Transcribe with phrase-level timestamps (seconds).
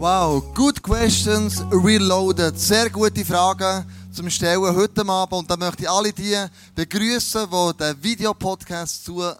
[0.00, 2.58] Wow, good questions, reloaded.
[2.58, 5.40] Sehr gute Fragen zum Stellen heute Abend.
[5.40, 6.42] Und da möchte ich alle die
[6.74, 9.36] begrüßen, die den Videopodcast zuschauen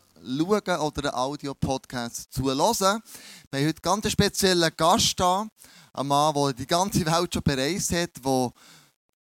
[0.81, 2.59] oder den Audio-Podcast zuhören.
[2.59, 5.49] Wir haben heute einen ganz speziellen Gast da,
[5.95, 8.53] ein Mann, der die ganze Welt schon bereist hat, der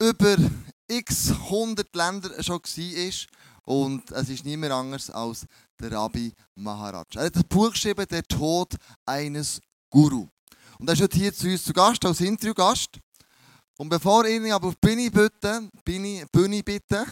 [0.01, 0.35] über
[0.89, 3.13] x 100 Länder schon war.
[3.63, 5.45] Und es ist niemand anders als
[5.79, 7.05] der Rabbi Maharaj.
[7.15, 8.75] Er hat das Buch geschrieben, Der Tod
[9.05, 10.27] eines Guru.
[10.79, 12.99] Und er ist heute hier zu uns zu Gast, als Interviewgast.
[13.77, 17.05] Und bevor ich ihn aber auf die Bühne bitte, Bühne, Bühne bitte,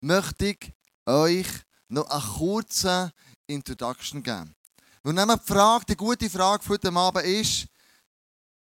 [0.00, 0.72] möchte ich
[1.04, 1.46] euch
[1.88, 3.12] noch eine kurze
[3.46, 4.54] Introduction geben.
[5.02, 7.66] Und dann die Frage, die gute Frage für heute Abend ist,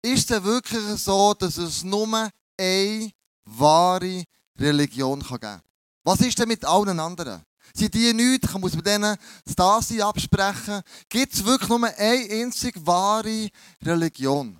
[0.04, 3.12] ist es wirklich so, dass es nur eine
[3.46, 4.24] wahre
[4.60, 5.62] Religion geben kann?
[6.04, 7.42] Was ist denn mit allen anderen?
[7.74, 8.54] Sind die nichts?
[8.54, 10.82] Muss man denen das Dasein absprechen?
[11.10, 13.50] Gibt es wirklich nur eine einzige wahre
[13.82, 14.60] Religion?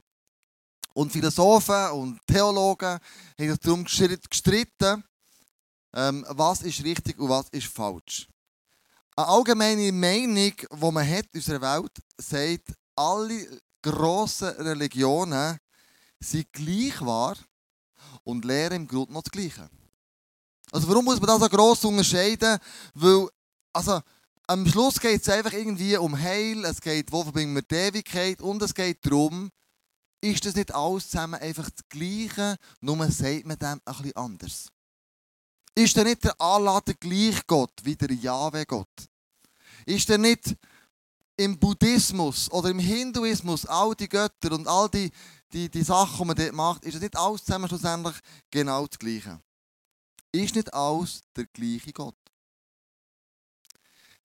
[0.94, 3.00] Und Philosophen und Theologen
[3.40, 5.04] haben darum gestritten,
[5.94, 8.28] ähm, was ist richtig und was ist falsch.
[9.16, 15.58] Eine allgemeine Meinung, die man hat in unserer Welt, sagt, alle grossen Religionen
[16.20, 17.38] sind gleich wahr
[18.24, 19.70] und lehren im Grunde noch das Gleiche.
[20.76, 22.60] Also warum muss man das so gross unterscheiden?
[22.96, 23.30] Weil,
[23.72, 24.02] also,
[24.46, 28.42] am Schluss geht es einfach irgendwie um Heil, es geht, wo verbinden wir die Ewigkeit
[28.42, 29.52] und es geht darum,
[30.20, 34.68] ist das nicht alles zusammen einfach das Gleiche, nur sagt man dem bisschen anders.
[35.76, 39.08] Ist denn nicht der Allah der gleiche Gott wie der Jahwe-Gott?
[39.86, 40.58] Ist denn nicht
[41.38, 45.10] im Buddhismus oder im Hinduismus all die Götter und all die,
[45.54, 48.16] die, die Sachen, die man dort macht, ist das nicht alles zusammen schlussendlich
[48.52, 49.40] genau das Gleiche?
[50.36, 52.18] Ist nicht alles der gleiche Gott?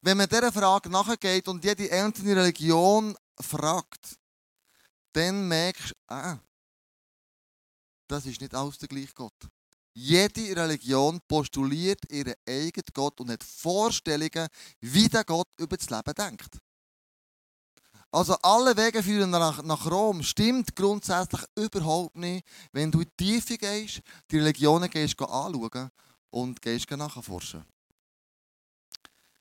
[0.01, 4.19] Wenn man dieser Frage nachgeht und jede einzelne Religion fragt,
[5.13, 6.41] dann merkst du, ah,
[8.09, 9.37] das ist nicht alles der gleiche Gott.
[9.93, 14.49] Jede Religion postuliert ihren eigenen Gott und hat Vorstellungen,
[14.81, 16.59] wie der Gott über das Leben denkt.
[18.13, 20.23] Also alle Wege führen nach, nach Rom.
[20.23, 24.01] Stimmt grundsätzlich überhaupt nicht, wenn du in die Tiefe gehst,
[24.31, 25.91] die Religionen gehst anschauen
[26.31, 27.65] und gehst nachforschen.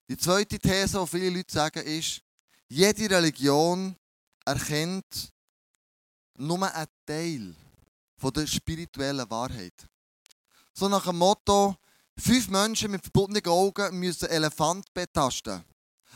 [0.08, 2.22] Die zweite These, die viele Leute sagen, ist,
[2.68, 3.96] jede Religion
[4.46, 5.31] erkennt
[6.35, 7.56] nur einen Teil
[8.18, 9.88] von der spirituellen Wahrheit.
[10.74, 11.75] So nach dem Motto,
[12.18, 15.63] fünf Menschen mit verbundenen Augen müssen Elefant betasten.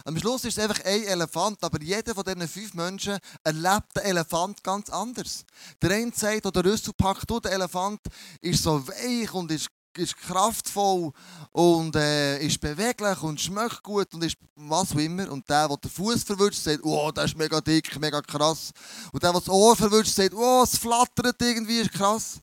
[0.06, 4.04] Am Schluss ist es einfach ein Elefant, aber jeder von diesen fünf Menschen erlebt den
[4.04, 5.46] Elefant ganz anders.
[5.82, 8.02] Der eine sagt, oder der Rüssel packt, der Elefant
[8.42, 11.12] ist so weich und ist, ist kraftvoll
[11.52, 15.32] und äh, ist beweglich und schmeckt gut und ist was auch immer.
[15.32, 18.72] Und der, der den Fuß verwünscht, sagt, oh, der ist mega dick, mega krass.
[19.14, 22.40] Und der, der das Ohr verwünscht, sagt, oh, es flattert irgendwie, ist krass.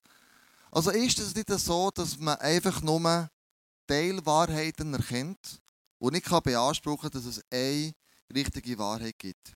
[0.71, 3.29] Also ist es nicht so, dass man einfach nur
[3.87, 5.61] Teilwahrheiten erkennt
[6.01, 7.95] und ich kann beanspruchen, dass es eine
[8.35, 9.55] richtige Wahrheit gibt.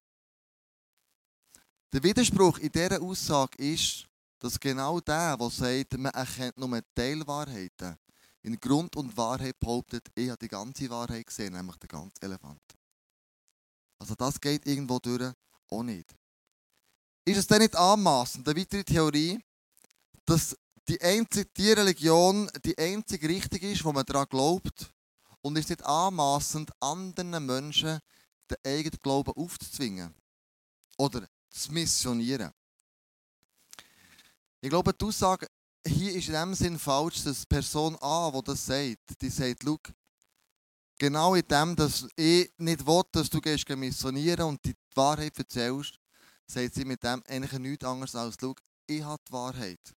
[1.92, 4.06] Der Widerspruch in dieser Aussage ist,
[4.38, 7.96] dass genau der, der sagt, man erkennt nur Teilwahrheiten,
[8.42, 12.60] in Grund und Wahrheit behauptet, ich habe die ganze Wahrheit gesehen, nämlich den ganzen Elefant.
[13.98, 15.32] Also das geht irgendwo durch
[15.70, 16.14] auch nicht.
[17.24, 19.40] Ist es denn nicht anmaßend, eine weitere Theorie,
[20.26, 20.54] dass
[20.88, 24.93] die einzige die Religion die einzige richtig ist, wo man daran glaubt,
[25.44, 28.00] und ist nicht anmaßend, anderen Menschen
[28.50, 30.14] den eigenen Glauben aufzuzwingen
[30.96, 32.50] oder zu missionieren.
[34.62, 35.46] Ich glaube, die Aussage
[35.86, 39.62] hier ist in dem Sinn falsch, dass die Person A, die das sagt, die sagt,
[39.62, 39.78] schau,
[40.98, 45.98] genau in dem, dass ich nicht will, dass du gehst missionieren und die Wahrheit erzählst,
[46.46, 48.54] sagt sie mit dem eigentlich nichts anderes als, schau,
[48.86, 49.94] ich habe die Wahrheit.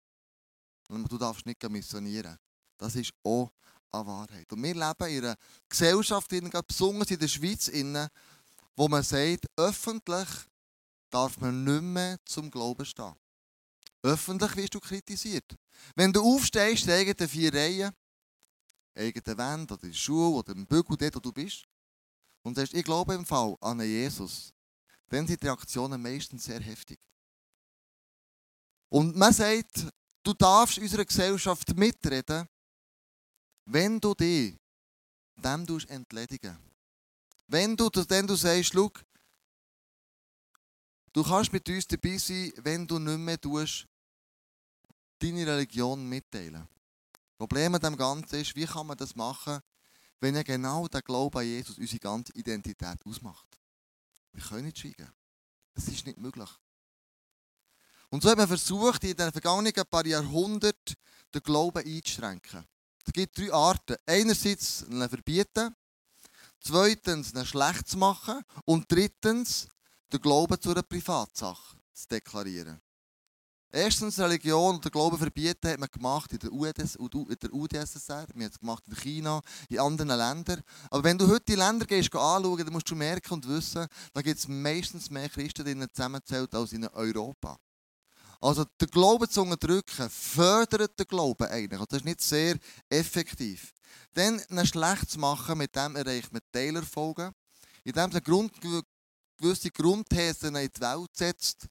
[0.90, 2.38] Und du darfst nicht missionieren.
[2.78, 3.50] Das ist auch
[3.92, 4.52] eine Wahrheit.
[4.52, 5.38] Und wir leben in einer
[5.70, 6.30] Gesellschaft,
[6.68, 7.72] besonders in der Schweiz,
[8.75, 10.28] wo man sagt, öffentlich
[11.09, 13.16] darf man nicht mehr zum Glauben stehen.
[14.03, 15.56] Öffentlich wirst du kritisiert.
[15.96, 17.91] Wenn du aufstehst, in eigenen vier Reihen,
[18.96, 21.66] eigenen Wände oder in der Schule oder im Bügel, dort wo du bist,
[22.44, 24.53] und sagst, ich glaube im Fall an Jesus,
[25.09, 27.00] dann sind die Reaktionen meistens sehr heftig.
[28.90, 29.88] Und man sagt,
[30.23, 32.47] du darfst unserer Gesellschaft mitreden,
[33.67, 34.58] wenn du dich
[35.35, 36.58] dem entledigen
[37.47, 38.91] Wenn du, denn du sagst, schau,
[41.14, 43.87] du kannst mit uns dabei sein, wenn du nicht mehr tust,
[45.19, 46.67] deine Religion mitteilen.
[47.14, 49.59] Das Problem an dem Ganzen ist, wie kann man das machen,
[50.20, 53.59] wenn ja genau der Glaube an Jesus unsere ganze Identität ausmacht.
[54.31, 55.11] Wir können nicht schweigen.
[55.73, 56.49] Es ist nicht möglich.
[58.09, 60.96] Und so hat man versucht, in den vergangenen paar Jahrhunderten
[61.34, 62.66] den Glauben einzuschränken.
[63.08, 63.96] Es gibt drei Arten.
[64.06, 65.74] Einerseits ihn verbieten,
[66.59, 69.68] zweitens ihn schlecht zu machen und drittens
[70.12, 72.82] den Glauben zu einer Privatsache zu deklarieren.
[73.72, 78.28] Erstens, Religion und der Glauben verbieten hat man gemacht in der, UDS, in der UdSSR,
[78.34, 80.62] wir haben es gemacht in China, in anderen Ländern.
[80.90, 84.22] Aber wenn du heute die Länder gehst, anschauen, dann musst du merken und wissen, da
[84.22, 87.58] gibt es meistens mehr Christen drinnen zusammenzählt als in Europa.
[88.39, 91.79] Also der Glauben zu unterdrücken, fördert den Glauben eigentlich.
[91.79, 92.57] Also, das ist nicht sehr
[92.89, 93.73] effektiv.
[94.13, 97.34] Dann einen schlecht zu machen, mit dem erreicht man Teilerfolge.
[97.84, 98.53] Indem man Grund,
[99.37, 101.67] gewisse Grundthesen in die Welt setzt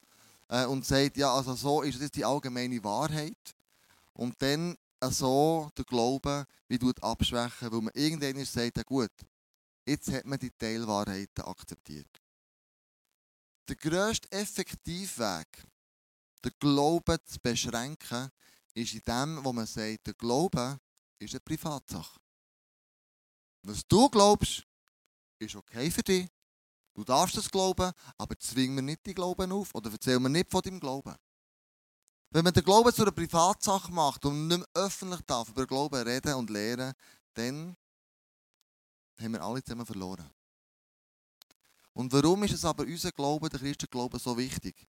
[0.48, 3.54] äh, und sagt, ja, also so ist das die allgemeine Wahrheit.
[4.12, 9.12] Und dann äh, so den Glauben wie abschwächen, weil man irgendwann sagt, ja gut,
[9.84, 12.08] jetzt hat man die Teilwahrheiten akzeptiert.
[13.68, 15.64] Der grösste Effektivweg,
[16.46, 18.30] den Glauben zu beschränken,
[18.74, 20.78] ist in dem, wo man sagt, der Glaube
[21.18, 22.20] ist eine Privatsache.
[23.62, 24.66] Was du glaubst,
[25.38, 26.28] ist okay für dich.
[26.94, 30.50] Du darfst es glauben, aber zwing mir nicht die Glauben auf oder erzähl mir nicht
[30.50, 31.14] von deinem Glauben.
[32.30, 36.02] Wenn man den Glauben zu einer Privatsache macht und nicht mehr öffentlich darf über Glauben
[36.06, 36.94] reden und lehren,
[37.34, 37.76] dann
[39.18, 40.30] haben wir alle zusammen verloren.
[41.92, 44.86] Und warum ist es aber unser Glaube, der Christenglaube, so wichtig?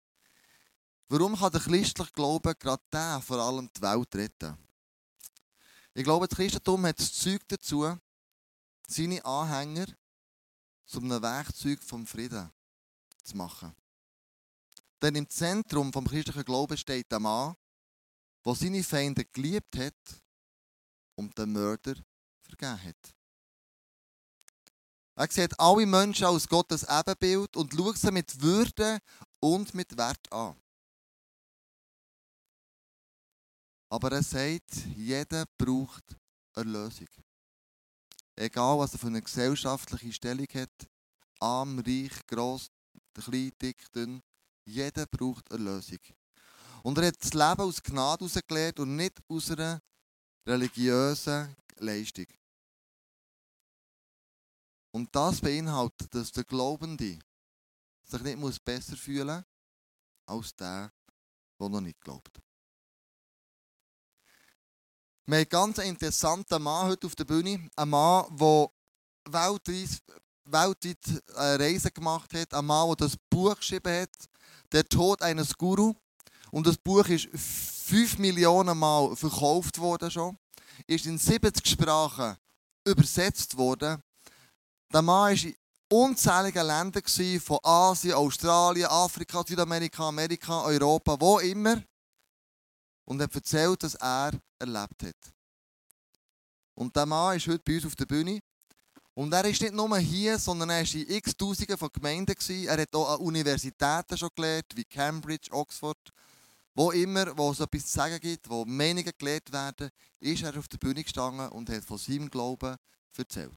[1.13, 4.57] Warum kann der christliche Glaube gerade der vor allem die Welt retten?
[5.93, 7.95] Ich glaube, das Christentum hat das Zeug dazu,
[8.87, 9.85] seine Anhänger
[10.87, 12.51] zu einem Werkzeug vom Frieden
[13.23, 13.75] zu machen.
[15.03, 17.55] Denn im Zentrum vom christlichen Glauben steht der Mann,
[18.43, 20.23] der seine Feinde geliebt hat
[21.13, 21.93] und den Mörder
[22.41, 23.15] vergeben hat.
[25.13, 28.97] Er sieht alle Menschen als Gottes Ebenbild und schaut sie mit Würde
[29.39, 30.57] und mit Wert an.
[33.93, 36.17] Aber er sagt, jeder braucht
[36.55, 37.09] Erlösung.
[38.35, 40.89] Egal, was er für eine gesellschaftliche Stellung hat,
[41.39, 42.71] arm, reich, gross,
[43.13, 44.19] klein, dick, dünn,
[44.65, 45.99] jeder braucht Erlösung.
[46.81, 49.79] Und er hat das Leben aus Gnade herausgelehrt und nicht aus einer
[50.43, 52.25] religiösen Leistung.
[54.89, 57.19] Und das beinhaltet, dass der Glaubende
[58.05, 59.45] sich nicht besser fühlen
[60.25, 60.91] muss als der,
[61.59, 62.41] der noch nicht glaubt.
[65.25, 67.69] Wir haben einen ganz interessanten Mann heute auf der Bühne.
[67.77, 68.69] Ein Mann, der
[69.29, 70.01] weltweit,
[70.43, 72.53] weltweit Reisen gemacht hat.
[72.53, 74.09] Ein Mann, der das Buch geschrieben hat.
[74.73, 75.93] Der Tod eines Guru.
[76.51, 80.37] Und das Buch ist 5 Millionen Mal verkauft worden schon.
[80.87, 82.35] Ist in 70 Sprachen
[82.85, 84.03] übersetzt worden.
[84.91, 85.55] Der Mann war in
[85.89, 91.81] unzähligen Ländern, von Asien, Australien, Afrika, Südamerika, Amerika, Europa, wo immer
[93.05, 94.33] und hat erzählt, dass er
[94.63, 95.33] erlebt hat.
[96.75, 98.39] Und der Mann ist heute bei uns auf der Bühne.
[99.15, 102.35] Und er ist nicht nur hier, sondern er war in x Tausenden von Gemeinden.
[102.65, 105.97] Er hat auch an Universitäten schon gelernt, wie Cambridge, Oxford.
[106.75, 110.67] Wo immer, wo es etwas zu sagen gibt, wo Meinungen gelehrt werden, ist er auf
[110.67, 112.75] der Bühne gestanden und hat von seinem Glauben
[113.15, 113.51] erzählt.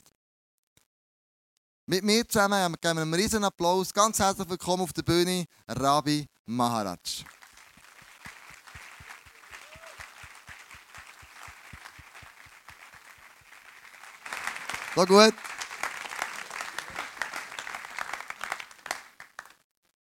[1.87, 3.95] Mit mir zusammen geben wir einen riesen Applaus.
[3.95, 7.25] Ganz herzlich willkommen auf der Bühne, Rabbi Maharaj.
[14.97, 15.35] So gut.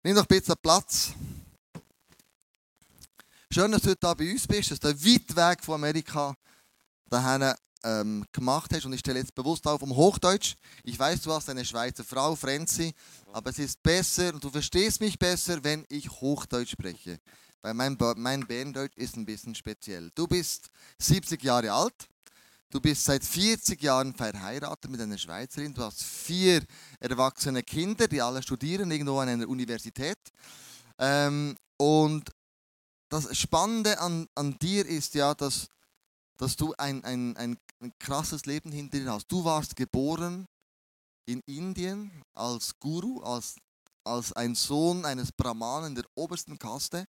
[0.03, 1.13] Nimm ein bisschen Platz.
[3.51, 6.35] Schön, dass du heute bei uns bist, dass du einen weiten Weg von Amerika
[7.11, 7.53] dahin
[7.85, 8.87] ähm, gemacht hast.
[8.87, 10.55] Und ich stelle jetzt bewusst auf um Hochdeutsch.
[10.83, 12.95] Ich weiß, du hast eine Schweizer Frau, Frenzi,
[13.35, 17.19] aber es ist besser und du verstehst mich besser, wenn ich Hochdeutsch spreche.
[17.61, 20.11] Weil mein, mein Berndeutsch ist ein bisschen speziell.
[20.15, 22.09] Du bist 70 Jahre alt.
[22.71, 25.73] Du bist seit 40 Jahren verheiratet mit einer Schweizerin.
[25.73, 26.65] Du hast vier
[26.99, 30.19] erwachsene Kinder, die alle studieren irgendwo an einer Universität.
[30.99, 32.29] Ähm, und
[33.09, 35.69] das Spannende an, an dir ist ja, dass,
[36.39, 37.57] dass du ein, ein, ein,
[38.01, 39.31] krasses Leben hinter dir hast.
[39.31, 40.47] Du warst geboren
[41.27, 43.57] in Indien als Guru, als,
[44.03, 47.07] als ein Sohn eines Brahmanen der obersten Kaste.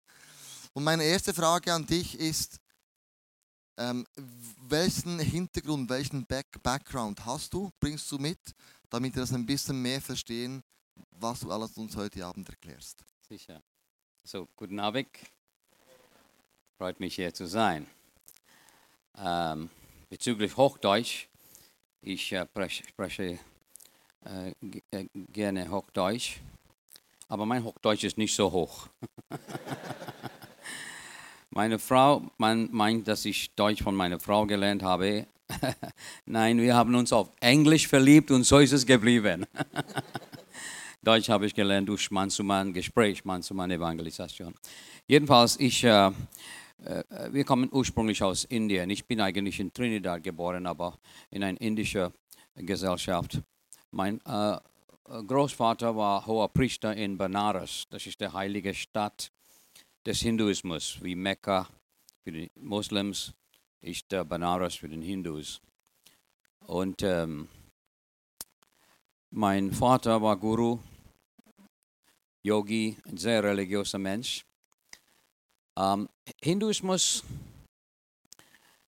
[0.72, 2.58] Und meine erste Frage an dich ist,
[3.78, 4.04] ähm,
[4.68, 8.38] welchen Hintergrund, welchen Back Background hast du, bringst du mit,
[8.90, 10.62] damit wir das ein bisschen mehr verstehen,
[11.12, 13.04] was du alles uns heute Abend erklärst?
[13.28, 13.62] Sicher.
[14.24, 15.08] So, guten Abend.
[16.76, 17.86] Freut mich hier zu sein.
[19.16, 19.70] Ähm,
[20.08, 21.28] bezüglich Hochdeutsch,
[22.02, 23.38] ich äh, spreche
[24.24, 24.52] äh,
[24.90, 26.40] äh, gerne Hochdeutsch,
[27.28, 28.88] aber mein Hochdeutsch ist nicht so hoch.
[31.58, 35.26] Meine Frau man meint, dass ich Deutsch von meiner Frau gelernt habe.
[36.24, 39.44] Nein, wir haben uns auf Englisch verliebt und so ist es geblieben.
[41.02, 44.54] Deutsch habe ich gelernt durch Mann-zu-Mann-Gespräch, Mann-zu-Mann-Evangelisation.
[45.08, 46.12] Jedenfalls, ich, äh, äh,
[47.32, 48.88] wir kommen ursprünglich aus Indien.
[48.90, 50.96] Ich bin eigentlich in Trinidad geboren, aber
[51.32, 52.12] in einer indischen
[52.54, 53.42] Gesellschaft.
[53.90, 54.58] Mein äh,
[55.26, 57.88] Großvater war hoher Priester in Benares.
[57.90, 59.32] Das ist die heilige Stadt
[60.08, 61.68] des Hinduismus, wie Mekka
[62.24, 63.34] für die Moslems
[63.82, 65.60] ist der Benares für den Hindus.
[66.60, 67.46] Und ähm,
[69.28, 70.78] mein Vater war Guru,
[72.42, 74.46] Yogi, ein sehr religiöser Mensch.
[75.76, 76.08] Ähm,
[76.40, 77.22] Hinduismus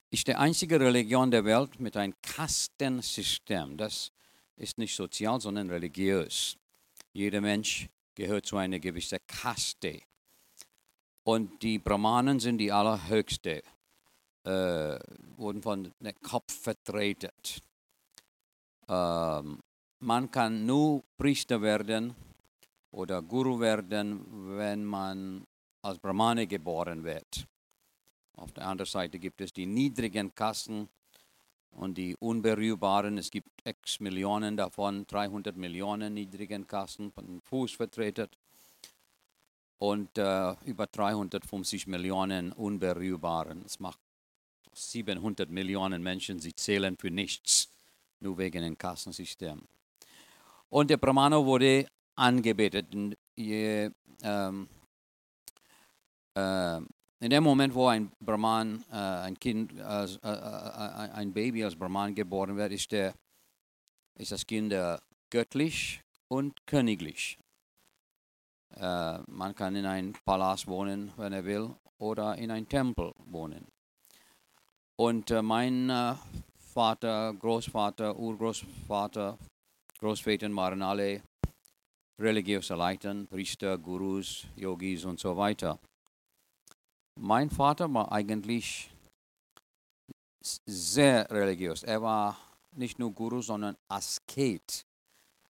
[0.08, 3.76] ist die einzige Religion der Welt mit einem Kastensystem.
[3.76, 4.10] Das
[4.56, 6.56] ist nicht sozial, sondern religiös.
[7.12, 10.00] Jeder Mensch gehört zu einer gewissen Kaste.
[11.32, 13.62] Und die Brahmanen sind die allerhöchste,
[14.42, 14.99] äh,
[15.37, 17.30] wurden von dem Kopf vertreten.
[18.88, 19.60] Ähm,
[20.00, 22.16] man kann nur Priester werden
[22.90, 25.46] oder Guru werden, wenn man
[25.82, 27.46] als Brahmane geboren wird.
[28.37, 30.88] Auf der anderen Seite gibt es die niedrigen Kassen
[31.70, 33.18] und die unberührbaren.
[33.18, 38.26] Es gibt x Millionen davon, 300 Millionen niedrigen Kassen von Fuß vertreten
[39.80, 43.62] und äh, über 350 Millionen unberührbaren.
[43.62, 43.99] Das macht
[44.75, 47.68] 700 Millionen Menschen, sie zählen für nichts,
[48.20, 49.62] nur wegen dem Kassensystem.
[50.68, 52.87] Und der Brahmana wurde angebetet.
[53.34, 53.90] Je,
[54.22, 54.68] ähm,
[56.34, 62.14] äh, in dem Moment, wo ein Brahman, äh, ein Kind, äh, ein Baby als Brahman
[62.14, 63.14] geboren wird, ist, der,
[64.18, 64.75] ist das Kind
[65.30, 67.38] göttlich und königlich.
[68.76, 73.66] Äh, man kann in einem Palast wohnen, wenn er will, oder in einem Tempel wohnen.
[74.96, 76.14] Und äh, mein äh,
[76.58, 79.38] Vater, Großvater, Urgroßvater,
[79.98, 81.22] Großväter waren alle
[82.18, 85.78] religiöse Leiter, Priester, Gurus, Yogis und so weiter.
[87.18, 88.90] Mein Vater war eigentlich
[90.40, 91.82] sehr religiös.
[91.82, 92.38] Er war
[92.72, 94.86] nicht nur Guru, sondern Asket.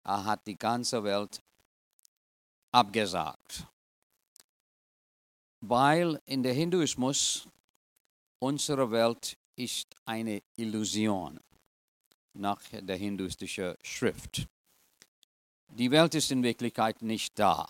[0.03, 1.41] Er hat die ganze Welt
[2.77, 3.65] abgesagt.
[5.62, 7.48] Weil in der Hinduismus
[8.39, 11.39] unsere Welt ist eine Illusion
[12.34, 14.48] nach der hinduistischen Schrift.
[15.69, 17.67] Die Welt ist in Wirklichkeit nicht da.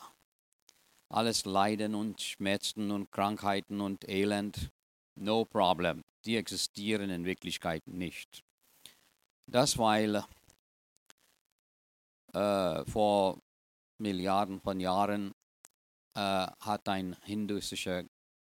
[1.10, 4.70] Alles Leiden und Schmerzen und Krankheiten und Elend,
[5.16, 6.04] no problem.
[6.26, 8.44] Die existieren in Wirklichkeit nicht.
[9.50, 10.26] Das weil
[12.34, 13.40] äh, vor
[14.00, 15.34] Milliarden von Jahren
[16.16, 18.04] äh, hat ein hinduistischer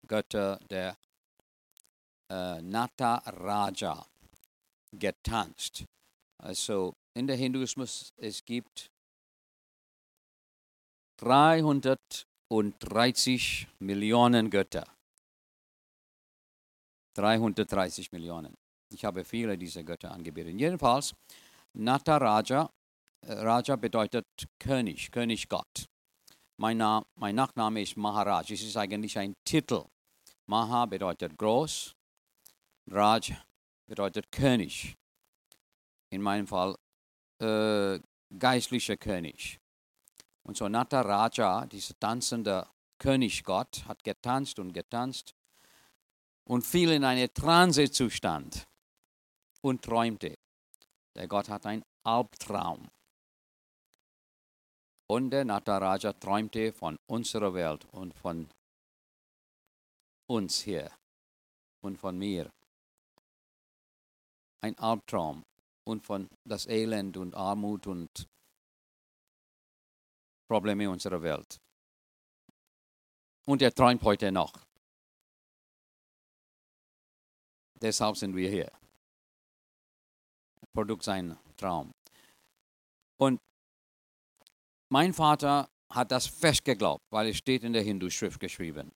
[0.06, 0.96] Götter, der
[2.30, 4.06] äh, Nataraja,
[4.92, 5.84] getanzt.
[6.38, 8.92] Also in der Hinduismus es gibt
[11.18, 14.86] 330 Millionen Götter.
[17.16, 18.54] 330 Millionen.
[18.92, 20.54] Ich habe viele dieser Götter angebetet.
[20.60, 21.12] Jedenfalls,
[21.72, 22.70] Nataraja
[23.28, 24.26] Raja bedeutet
[24.61, 25.87] König, König Gott.
[26.59, 28.52] Mein, Name, mein Nachname ist Maharaj.
[28.52, 29.85] Es ist eigentlich ein Titel.
[30.47, 31.97] Maha bedeutet groß,
[32.88, 33.37] Raj
[33.88, 34.95] bedeutet König.
[36.11, 36.76] In meinem Fall
[37.42, 37.99] äh,
[38.38, 39.59] geistlicher König.
[40.45, 42.68] Und so Nata Raja, dieser tanzende
[42.99, 45.35] Königgott, hat getanzt und getanzt
[46.45, 48.68] und fiel in einen Transezustand
[49.62, 50.37] und träumte.
[51.16, 52.88] Der Gott hat einen Albtraum.
[55.08, 58.48] Und der Nataraja träumte von unserer Welt und von
[60.28, 60.90] uns hier
[61.80, 62.50] und von mir.
[64.62, 65.44] Ein Albtraum
[65.84, 68.26] und von das Elend und Armut und
[70.48, 71.60] Probleme unserer Welt.
[73.46, 74.52] Und er träumt heute noch.
[77.80, 78.72] Deshalb sind wir hier.
[80.72, 81.92] Produkt sein Traum.
[83.18, 83.40] Und
[84.88, 88.92] mein Vater hat das fest geglaubt, weil es steht in der Hindu-Schrift geschrieben.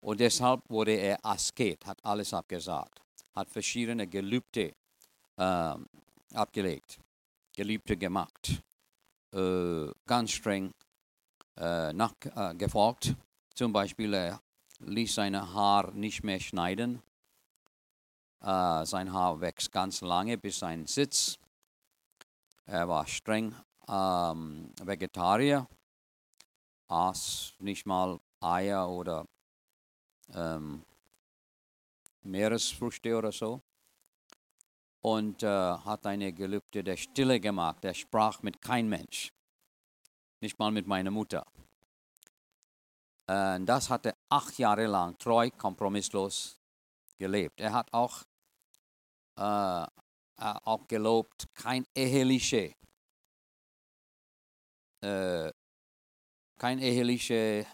[0.00, 3.00] Und deshalb wurde er Asket, hat alles abgesagt,
[3.34, 4.74] hat verschiedene Gelübde
[5.36, 5.74] äh,
[6.34, 6.98] abgelegt,
[7.56, 8.62] Gelübde gemacht,
[9.32, 10.72] äh, ganz streng
[11.56, 13.14] äh, nachgefolgt.
[13.54, 14.40] Zum Beispiel, er
[14.80, 17.02] ließ sein Haar nicht mehr schneiden.
[18.40, 21.38] Äh, sein Haar wächst ganz lange bis sein Sitz.
[22.66, 23.54] Er war streng
[23.88, 25.66] ähm, Vegetarier,
[26.88, 29.26] aß nicht mal Eier oder
[30.32, 30.84] ähm,
[32.22, 33.60] Meeresfrüchte oder so.
[35.00, 37.84] Und äh, hat eine Gelübde der Stille gemacht.
[37.84, 39.32] Der sprach mit kein Mensch.
[40.40, 41.44] Nicht mal mit meiner Mutter.
[43.26, 46.58] Äh, das hat er acht Jahre lang treu, kompromisslos
[47.18, 47.60] gelebt.
[47.60, 48.22] Er hat auch,
[49.36, 49.86] äh,
[50.36, 52.74] auch gelobt, kein eheliche,
[55.04, 55.52] äh,
[56.58, 57.66] kein eheliche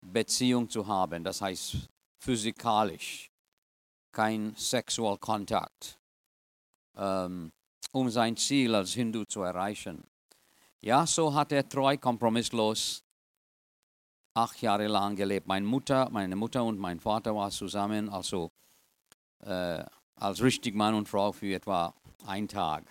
[0.00, 1.22] Beziehung zu haben.
[1.22, 3.30] Das heißt physikalisch
[4.12, 5.98] kein Sexualkontakt,
[6.96, 7.52] ähm,
[7.92, 10.04] um sein Ziel als Hindu zu erreichen.
[10.80, 13.02] Ja, so hat er treu, kompromisslos
[14.34, 15.46] acht Jahre lang gelebt.
[15.46, 18.50] Meine Mutter, meine Mutter und mein Vater waren zusammen, also
[19.40, 19.84] äh,
[20.16, 21.94] als richtig Mann und Frau für etwa
[22.26, 22.84] einen Tag.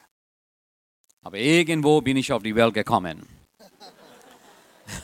[1.21, 3.42] Aber irgendwo bin ich auf die Welt gekommen.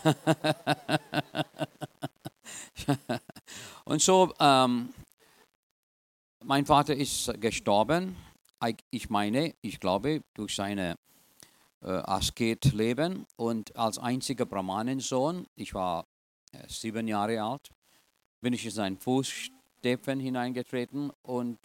[3.86, 4.94] und so ähm,
[6.44, 8.16] mein Vater ist gestorben.
[8.90, 10.96] Ich meine, ich glaube, durch seine
[11.82, 16.06] äh, Asket-Leben und als einziger Brahmanensohn, ich war
[16.52, 17.70] äh, sieben Jahre alt,
[18.42, 21.58] bin ich in seinen Fußstapfen hineingetreten und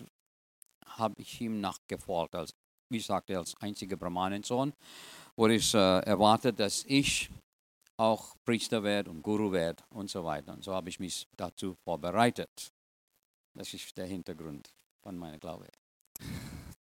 [0.87, 2.35] habe ich ihm nachgefolgt.
[2.35, 2.55] Als,
[2.91, 4.73] wie sagte, als einziger Brahmanensohn
[5.37, 7.31] wurde es äh, erwartet, dass ich
[7.97, 10.53] auch Priester werde und Guru werde und so weiter.
[10.53, 12.73] Und so habe ich mich dazu vorbereitet.
[13.55, 14.73] Das ist der Hintergrund
[15.03, 15.69] von meinem Glaube.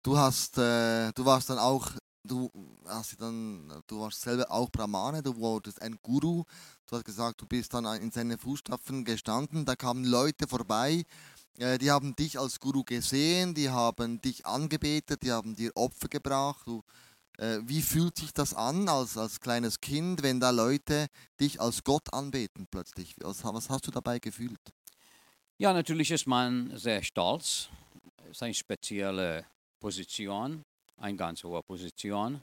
[0.03, 1.91] Du hast, äh, du warst dann auch,
[2.23, 2.51] du
[2.87, 6.45] hast dann, du warst selber auch Brahmane, du wurdest ein Guru.
[6.87, 9.65] Du hast gesagt, du bist dann in seine Fußstapfen gestanden.
[9.65, 11.05] Da kamen Leute vorbei,
[11.59, 16.09] äh, die haben dich als Guru gesehen, die haben dich angebetet, die haben dir Opfer
[16.09, 16.67] gebracht.
[16.67, 16.83] Du,
[17.39, 21.07] wie fühlt sich das an als, als kleines Kind, wenn da Leute
[21.41, 23.15] dich als Gott anbeten plötzlich?
[23.21, 24.61] Was, was hast du dabei gefühlt?
[25.59, 27.69] Ja, natürlich ist man sehr stolz.
[28.25, 29.45] Es ist eine spezielle
[29.79, 30.63] Position,
[30.97, 32.43] eine ganz hohe Position.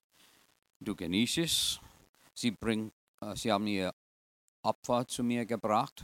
[0.80, 1.80] Du genießt es.
[2.34, 3.92] Sie, bring, äh, sie haben ihr
[4.62, 6.04] Opfer zu mir gebracht,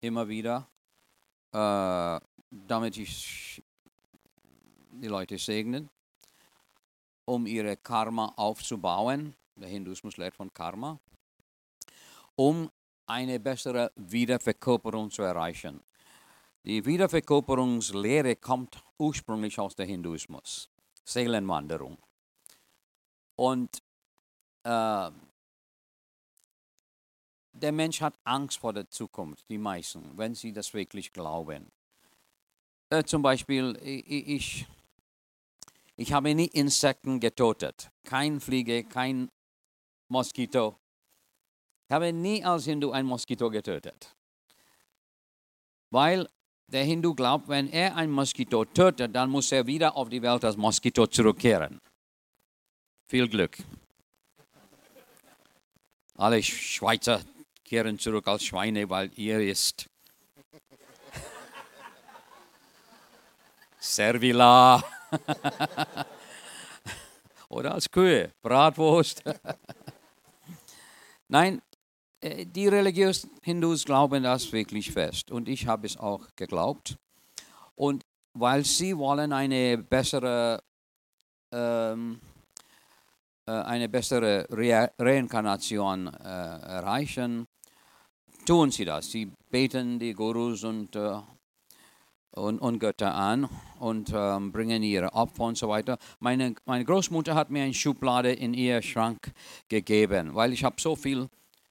[0.00, 0.68] immer wieder,
[1.52, 3.62] äh, damit ich
[4.92, 5.90] die Leute segnen,
[7.24, 9.34] um ihre Karma aufzubauen.
[9.56, 10.98] Der Hinduismus lehrt von Karma,
[12.36, 12.70] um
[13.06, 15.80] eine bessere Wiederverkörperung zu erreichen.
[16.64, 20.70] Die Wiederverkörperungslehre kommt ursprünglich aus dem Hinduismus,
[21.04, 21.98] Seelenwanderung.
[23.36, 23.82] Und
[24.64, 25.10] äh,
[27.52, 31.70] der Mensch hat Angst vor der Zukunft, die meisten, wenn sie das wirklich glauben.
[32.90, 34.66] Äh, zum Beispiel, ich,
[35.96, 39.30] ich habe nie Insekten getötet, kein Fliege, kein
[40.08, 40.78] Moskito.
[41.88, 44.14] Ich habe nie als Hindu ein Moskito getötet.
[45.90, 46.28] Weil
[46.66, 50.44] der Hindu glaubt, wenn er ein Moskito tötet, dann muss er wieder auf die Welt
[50.44, 51.80] als Moskito zurückkehren.
[53.06, 53.58] Viel Glück.
[56.16, 57.20] Alle Schweizer
[57.64, 59.88] kehren zurück als Schweine, weil ihr ist
[63.78, 64.82] Servila.
[67.48, 69.22] Oder als Kühe, Bratwurst.
[71.28, 71.62] Nein,
[72.20, 76.96] äh, die religiösen Hindus glauben das wirklich fest und ich habe es auch geglaubt.
[77.74, 80.62] Und weil sie wollen eine bessere,
[81.52, 82.20] ähm,
[83.46, 87.46] äh, eine bessere Re Reinkarnation äh, erreichen,
[88.44, 89.10] tun sie das.
[89.10, 91.20] Sie beten die Gurus und, äh,
[92.34, 95.98] und, und, Götter an und ähm, bringen ihre Opfer und so weiter.
[96.20, 99.32] Meine, meine Großmutter hat mir eine Schublade in ihr Schrank
[99.68, 101.28] gegeben, weil ich habe so viel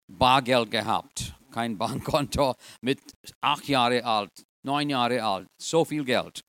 [0.07, 2.99] Bargeld gehabt, kein Bankkonto, mit
[3.41, 4.31] acht Jahre alt,
[4.63, 6.43] neun Jahre alt, so viel Geld.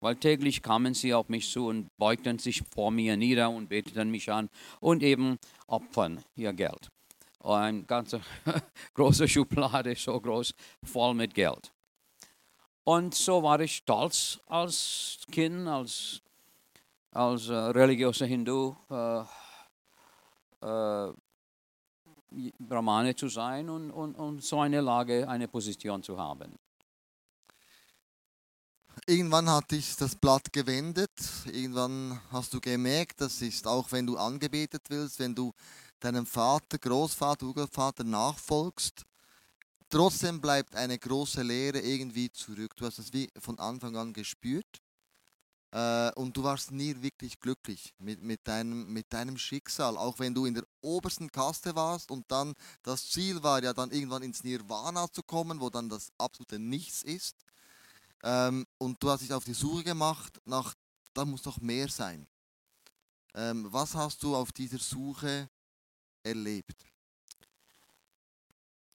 [0.00, 4.10] Weil täglich kamen sie auf mich zu und beugten sich vor mir nieder und beteten
[4.10, 4.50] mich an
[4.80, 6.88] und eben opfern ihr Geld.
[7.40, 8.20] Eine ganze
[8.94, 11.73] große Schublade, so groß, voll mit Geld.
[12.84, 16.20] Und so war ich stolz als Kind, als,
[17.10, 19.20] als äh, religiöser Hindu, äh,
[20.60, 21.12] äh,
[22.58, 26.58] Brahmane zu sein und, und, und so eine Lage, eine Position zu haben.
[29.06, 31.10] Irgendwann hat dich das Blatt gewendet.
[31.46, 35.52] Irgendwann hast du gemerkt, das ist auch, wenn du angebetet willst, wenn du
[36.00, 39.04] deinem Vater, Großvater, Urgroßvater nachfolgst,
[39.88, 42.74] trotzdem bleibt eine große Lehre irgendwie zurück.
[42.76, 44.80] Du hast es wie von Anfang an gespürt.
[45.74, 50.32] Äh, und du warst nie wirklich glücklich mit, mit, deinem, mit deinem Schicksal, auch wenn
[50.32, 54.44] du in der obersten Kaste warst und dann das Ziel war ja dann irgendwann ins
[54.44, 57.44] Nirvana zu kommen, wo dann das absolute Nichts ist.
[58.22, 60.74] Ähm, und du hast dich auf die Suche gemacht nach,
[61.12, 62.28] da muss noch mehr sein.
[63.34, 65.50] Ähm, was hast du auf dieser Suche
[66.22, 66.86] erlebt?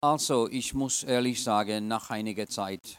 [0.02, 2.98] Also, ich muss ehrlich sagen, nach einiger Zeit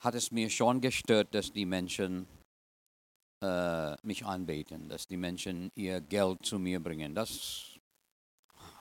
[0.00, 2.26] hat es mir schon gestört, dass die Menschen
[3.42, 7.14] äh, mich anbeten, dass die Menschen ihr Geld zu mir bringen.
[7.14, 7.78] Das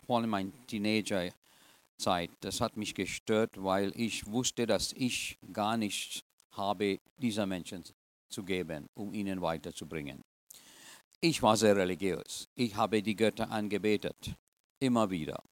[0.06, 6.21] vor allem meine Teenagerzeit, das hat mich gestört, weil ich wusste, dass ich gar nichts
[6.52, 7.84] habe, dieser Menschen
[8.30, 10.23] zu geben, um ihnen weiterzubringen.
[11.19, 12.47] Ich war sehr religiös.
[12.56, 14.36] Ich habe die Götter angebetet,
[14.80, 15.43] immer wieder.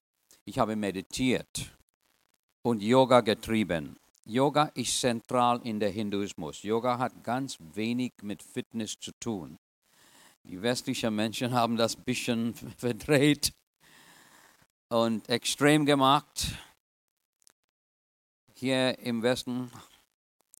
[0.48, 1.76] Ich habe meditiert
[2.64, 3.98] und Yoga getrieben.
[4.26, 6.62] Yoga ist zentral in der Hinduismus.
[6.62, 9.58] Yoga hat ganz wenig mit Fitness zu tun.
[10.44, 13.54] Die westlichen Menschen haben das ein bisschen verdreht
[14.90, 16.56] und extrem gemacht.
[18.54, 19.72] Hier im Westen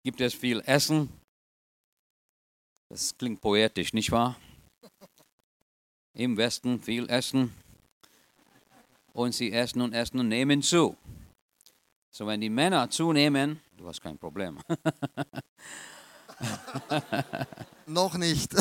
[0.04, 1.10] gibt es viel Essen.
[2.90, 4.36] Das klingt poetisch, nicht wahr?
[6.14, 7.54] Im Westen viel Essen.
[9.16, 10.98] Und sie essen und essen und nehmen zu.
[12.12, 14.60] So, wenn die Männer zunehmen, du hast kein Problem.
[17.86, 18.54] Noch nicht.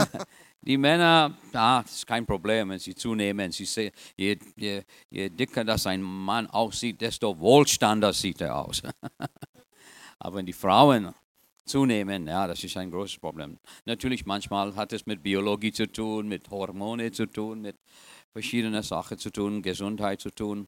[0.62, 3.52] die Männer, ah, das ist kein Problem, wenn sie zunehmen.
[3.52, 8.82] Sie sehen, je, je, je dicker das ein Mann aussieht, desto wohlstander sieht er aus.
[10.18, 11.14] Aber wenn die Frauen
[11.64, 13.56] zunehmen, ja, das ist ein großes Problem.
[13.84, 17.76] Natürlich, manchmal hat es mit Biologie zu tun, mit Hormone zu tun, mit
[18.32, 20.66] verschiedenen Sachen zu tun, Gesundheit zu tun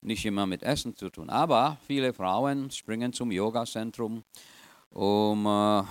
[0.00, 1.30] nicht immer mit Essen zu tun.
[1.30, 4.24] Aber viele Frauen springen zum Yoga-Zentrum,
[4.90, 5.82] um äh,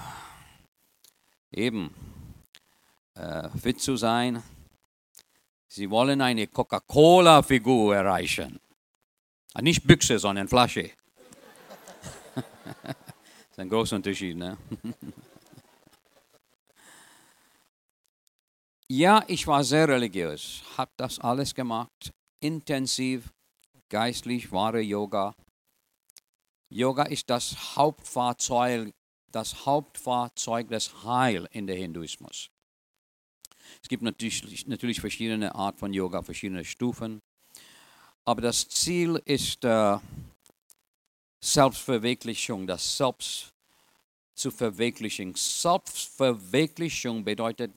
[1.52, 1.94] eben
[3.16, 4.42] äh, fit zu sein.
[5.68, 8.60] Sie wollen eine Coca-Cola-Figur erreichen.
[9.54, 10.92] Ah, nicht Büchse, sondern Flasche.
[12.36, 12.46] das
[13.52, 14.38] ist ein großer Unterschied.
[14.38, 14.58] Ne?
[18.90, 23.34] ja, ich war sehr religiös, habe das alles gemacht, intensiv
[23.90, 25.36] geistlich wahre Yoga.
[26.70, 28.94] Yoga ist das Hauptfahrzeug,
[29.32, 32.50] das Hauptfahrzeug des Heil in der Hinduismus.
[33.82, 37.22] Es gibt natürlich, natürlich verschiedene Arten von Yoga, verschiedene Stufen.
[38.26, 39.98] Aber das Ziel ist äh,
[41.42, 43.54] Selbstverwirklichung, das Selbst
[44.36, 45.34] zu verwirklichen.
[45.36, 47.72] Selbstverwirklichung bedeutet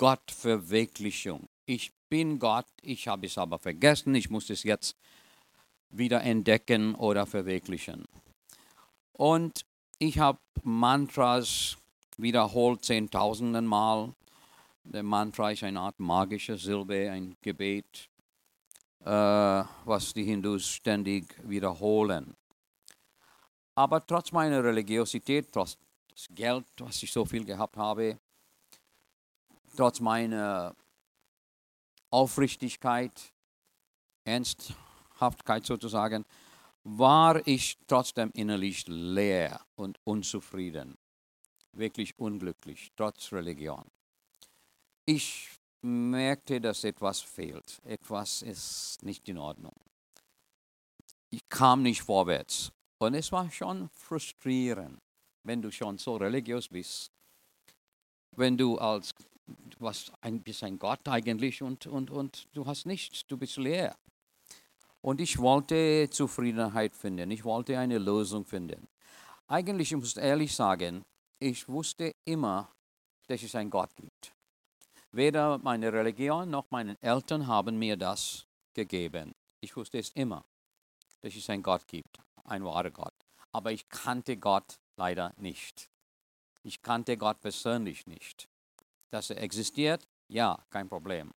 [0.00, 1.50] Gottverwirklichung.
[1.66, 4.96] Ich bin Gott, ich habe es aber vergessen, ich muss es jetzt
[5.90, 8.06] wieder entdecken oder verwirklichen.
[9.12, 9.66] Und
[9.98, 11.76] ich habe Mantras
[12.16, 14.14] wiederholt zehntausenden Mal.
[14.84, 18.08] Der Mantra ist eine Art magische Silbe, ein Gebet,
[19.04, 19.10] äh,
[19.84, 22.34] was die Hindus ständig wiederholen.
[23.74, 25.76] Aber trotz meiner Religiosität, trotz
[26.10, 28.18] des Geld, was ich so viel gehabt habe,
[29.76, 30.74] trotz meiner
[32.10, 33.12] Aufrichtigkeit,
[34.24, 36.24] Ernsthaftigkeit sozusagen,
[36.82, 40.96] war ich trotzdem innerlich leer und unzufrieden,
[41.72, 43.84] wirklich unglücklich, trotz Religion.
[45.06, 45.50] Ich
[45.82, 49.74] merkte, dass etwas fehlt, etwas ist nicht in Ordnung.
[51.30, 55.00] Ich kam nicht vorwärts und es war schon frustrierend,
[55.44, 57.12] wenn du schon so religiös bist,
[58.32, 59.14] wenn du als
[59.78, 63.96] du hast ein bisschen Gott eigentlich und, und, und du hast nichts, du bist leer.
[65.02, 68.88] Und ich wollte Zufriedenheit finden, ich wollte eine Lösung finden.
[69.46, 71.02] Eigentlich, ich muss ehrlich sagen,
[71.38, 72.70] ich wusste immer,
[73.26, 74.34] dass es einen Gott gibt.
[75.12, 79.32] Weder meine Religion noch meine Eltern haben mir das gegeben.
[79.60, 80.44] Ich wusste es immer,
[81.22, 83.14] dass es einen Gott gibt, ein wahrer Gott.
[83.52, 85.88] Aber ich kannte Gott leider nicht.
[86.62, 88.49] Ich kannte Gott persönlich nicht
[89.10, 91.32] dass er existiert, ja, kein Problem.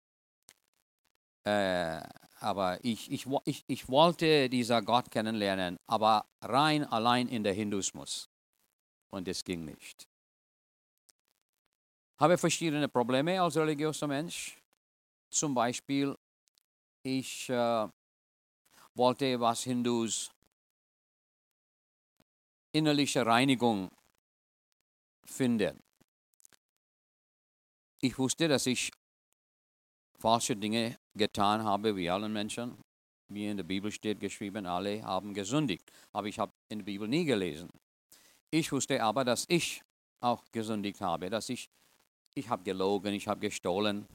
[1.46, 2.02] Äh,
[2.40, 8.30] aber ich, ich, ich, ich wollte dieser Gott kennenlernen, aber rein allein in der Hinduismus.
[9.10, 10.08] Und es ging nicht.
[12.20, 14.58] Habe verschiedene Probleme als religiöser Mensch.
[15.30, 16.16] Zum Beispiel,
[17.04, 17.88] ich äh,
[18.94, 20.32] wollte, was Hindus
[22.72, 23.90] innerliche Reinigung
[25.26, 25.80] finden
[28.04, 28.92] ich wusste, dass ich
[30.20, 32.78] falsche Dinge getan habe, wie alle Menschen.
[33.32, 35.90] Wie in der Bibel steht geschrieben, alle haben gesündigt.
[36.12, 37.70] Aber ich habe in der Bibel nie gelesen.
[38.52, 39.82] Ich wusste aber, dass ich
[40.22, 41.70] auch gesündigt habe, dass ich,
[42.36, 44.06] ich habe gelogen, ich habe gestohlen,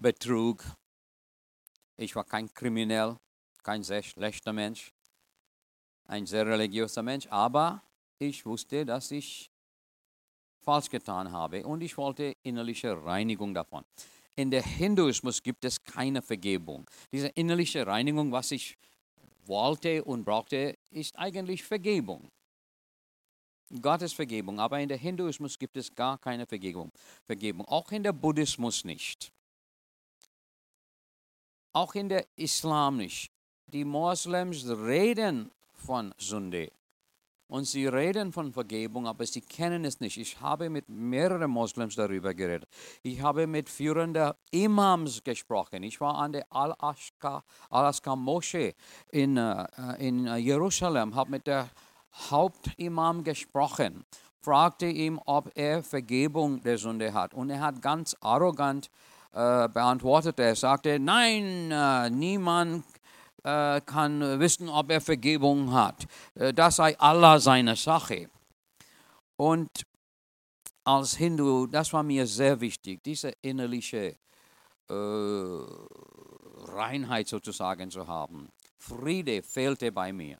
[0.00, 0.64] Betrug,
[1.96, 3.16] ich war kein Kriminell,
[3.62, 4.90] kein sehr schlechter Mensch,
[6.08, 7.82] ein sehr religiöser Mensch, aber
[8.18, 9.50] ich wusste, dass ich
[10.68, 13.84] falsch getan habe und ich wollte innerliche Reinigung davon.
[14.36, 16.84] In der Hinduismus gibt es keine Vergebung.
[17.10, 18.76] Diese innerliche Reinigung, was ich
[19.46, 22.30] wollte und brauchte, ist eigentlich Vergebung.
[23.80, 24.60] Gottes Vergebung.
[24.60, 26.92] Aber in der Hinduismus gibt es gar keine Vergebung.
[27.24, 27.64] Vergebung.
[27.66, 29.32] Auch in der Buddhismus nicht.
[31.72, 33.30] Auch in der Islam nicht.
[33.72, 36.70] Die Moslems reden von Sünde.
[37.48, 40.18] Und sie reden von Vergebung, aber sie kennen es nicht.
[40.18, 42.68] Ich habe mit mehreren Moslems darüber geredet.
[43.02, 45.82] Ich habe mit führenden Imams gesprochen.
[45.82, 48.74] Ich war an der Al-Ashqa Al Moschee
[49.10, 49.66] in, äh,
[49.98, 51.70] in Jerusalem, habe mit der
[52.30, 54.04] Hauptimam gesprochen,
[54.42, 57.32] fragte ihm, ob er Vergebung der Sünde hat.
[57.32, 58.90] Und er hat ganz arrogant
[59.32, 60.38] äh, beantwortet.
[60.38, 62.84] Er sagte, nein, äh, niemand
[63.42, 66.06] kann wissen, ob er Vergebung hat.
[66.34, 68.30] Äh, das sei Allah seine Sache.
[69.36, 69.70] Und
[70.84, 74.16] als Hindu, das war mir sehr wichtig, diese innerliche
[74.88, 74.94] äh,
[76.72, 78.48] Reinheit sozusagen zu haben.
[78.78, 80.38] Friede fehlte bei mir.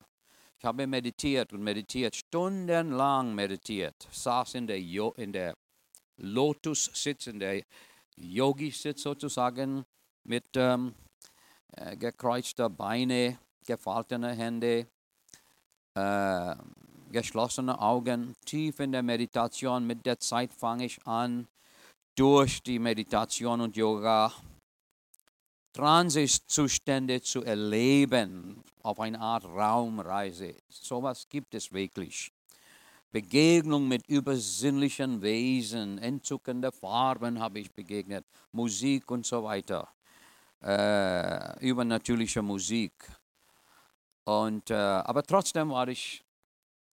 [0.59, 5.55] Ich habe meditiert und meditiert, stundenlang meditiert, saß in der, jo in der
[6.17, 7.63] Lotus-Sitz, in der
[8.17, 9.85] Yogi-Sitz sozusagen,
[10.25, 10.95] mit ähm,
[11.77, 14.87] äh, gekreuzte Beine, gefaltene Hände,
[15.95, 16.55] äh,
[17.13, 19.87] geschlossene Augen, tief in der Meditation.
[19.87, 21.47] Mit der Zeit fange ich an,
[22.17, 24.33] durch die Meditation und Yoga
[25.73, 30.57] Transitzustände zu erleben, auf eine Art Raumreise.
[30.69, 32.33] Sowas gibt es wirklich.
[33.13, 39.89] Begegnung mit übersinnlichen Wesen, entzückende Farben habe ich begegnet, Musik und so weiter
[40.63, 42.93] äh, übernatürliche Musik.
[44.25, 46.23] Und, äh, aber trotzdem war ich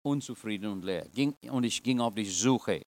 [0.03, 1.09] unzufrieden und leer.
[1.09, 2.83] Ging, und ich ging auf die Suche.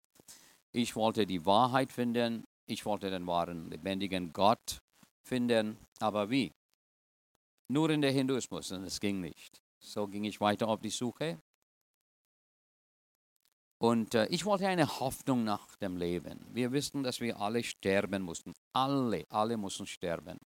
[0.72, 2.44] Ich wollte die Wahrheit finden.
[2.66, 4.78] Ich wollte den wahren, lebendigen Gott
[5.22, 5.76] finden.
[6.00, 6.52] Aber wie?
[7.68, 9.62] Nur in der Hinduismus und es ging nicht.
[9.78, 11.38] So ging ich weiter auf die Suche.
[13.78, 16.46] Und äh, ich wollte eine Hoffnung nach dem Leben.
[16.52, 18.54] Wir wissen, dass wir alle sterben mussten.
[18.72, 20.38] Alle, alle mussten sterben.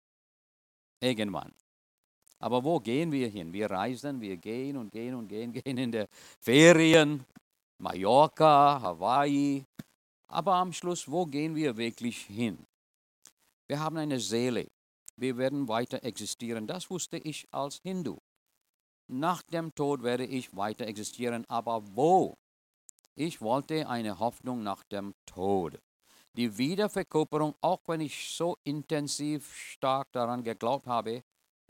[1.05, 1.53] Irgendwann.
[2.39, 3.53] Aber wo gehen wir hin?
[3.53, 6.09] Wir reisen, wir gehen und gehen und gehen, gehen in der
[6.41, 7.25] Ferien,
[7.79, 9.67] Mallorca, Hawaii.
[10.29, 12.67] Aber am Schluss, wo gehen wir wirklich hin?
[13.69, 14.67] Wir haben eine Seele.
[15.17, 16.67] Wir werden weiter existieren.
[16.67, 18.17] Das wusste ich als Hindu.
[19.07, 21.45] Nach dem Tod werde ich weiter existieren.
[21.49, 22.39] Aber wo?
[23.15, 25.79] Ich wollte eine Hoffnung nach dem Tod
[26.37, 31.23] die Wiederverkörperung, auch wenn ich so intensiv stark daran geglaubt habe,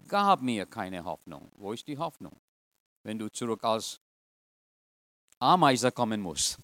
[0.09, 1.51] gab mir keine Hoffnung.
[1.57, 2.41] Wo ist die Hoffnung?
[3.03, 4.01] Wenn du zurück als
[5.39, 6.59] Ameise kommen musst.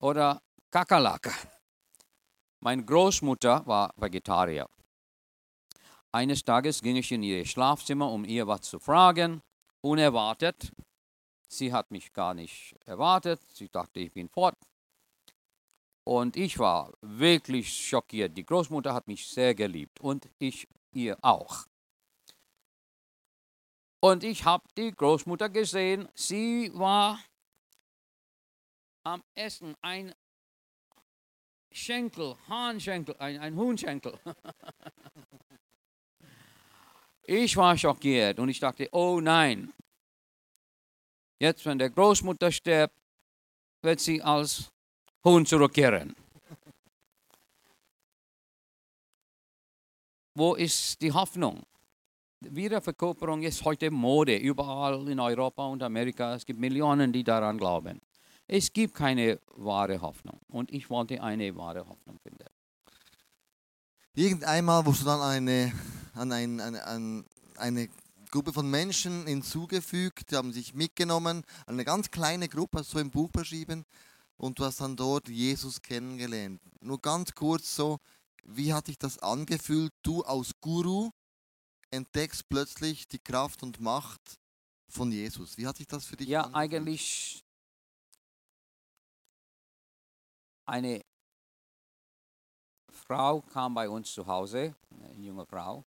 [0.00, 1.32] Oder Kakerlake.
[2.60, 4.68] Meine Großmutter war Vegetarier.
[6.12, 9.42] Eines Tages ging ich in ihr Schlafzimmer, um ihr was zu fragen.
[9.80, 10.72] Unerwartet.
[11.48, 13.40] Sie hat mich gar nicht erwartet.
[13.52, 14.56] Sie dachte, ich bin fort.
[16.04, 18.36] Und ich war wirklich schockiert.
[18.36, 21.66] Die Großmutter hat mich sehr geliebt und ich ihr auch.
[24.02, 27.22] Und ich habe die Großmutter gesehen, sie war
[29.04, 30.14] am Essen ein
[31.72, 34.18] Schenkel, Hahnschenkel, ein, ein Huhnschenkel.
[37.22, 39.72] ich war schockiert und ich dachte, oh nein,
[41.38, 42.96] jetzt wenn der Großmutter stirbt,
[43.82, 44.72] wird sie als
[45.24, 46.14] Huhn zurückkehren.
[50.34, 51.62] Wo ist die Hoffnung?
[52.40, 56.34] Wiederverkörperung ist heute Mode, überall in Europa und Amerika.
[56.34, 58.00] Es gibt Millionen, die daran glauben.
[58.46, 60.40] Es gibt keine wahre Hoffnung.
[60.48, 62.46] Und ich wollte eine wahre Hoffnung finden.
[64.14, 65.72] Irgendeinmal wurdest du dann eine,
[66.14, 67.24] an, ein, an, an
[67.58, 67.88] eine
[68.30, 73.30] Gruppe von Menschen hinzugefügt, die haben sich mitgenommen, eine ganz kleine Gruppe, so im Buch
[73.30, 73.84] beschrieben,
[74.40, 76.62] und du hast dann dort Jesus kennengelernt.
[76.80, 77.98] Nur ganz kurz so,
[78.42, 79.92] wie hat dich das angefühlt?
[80.02, 81.10] Du als Guru
[81.90, 84.38] entdeckst plötzlich die Kraft und Macht
[84.88, 85.58] von Jesus.
[85.58, 86.56] Wie hat sich das für dich Ja, angefühlt?
[86.56, 87.44] eigentlich
[90.64, 91.02] eine
[92.88, 95.84] Frau kam bei uns zu Hause, eine junge Frau.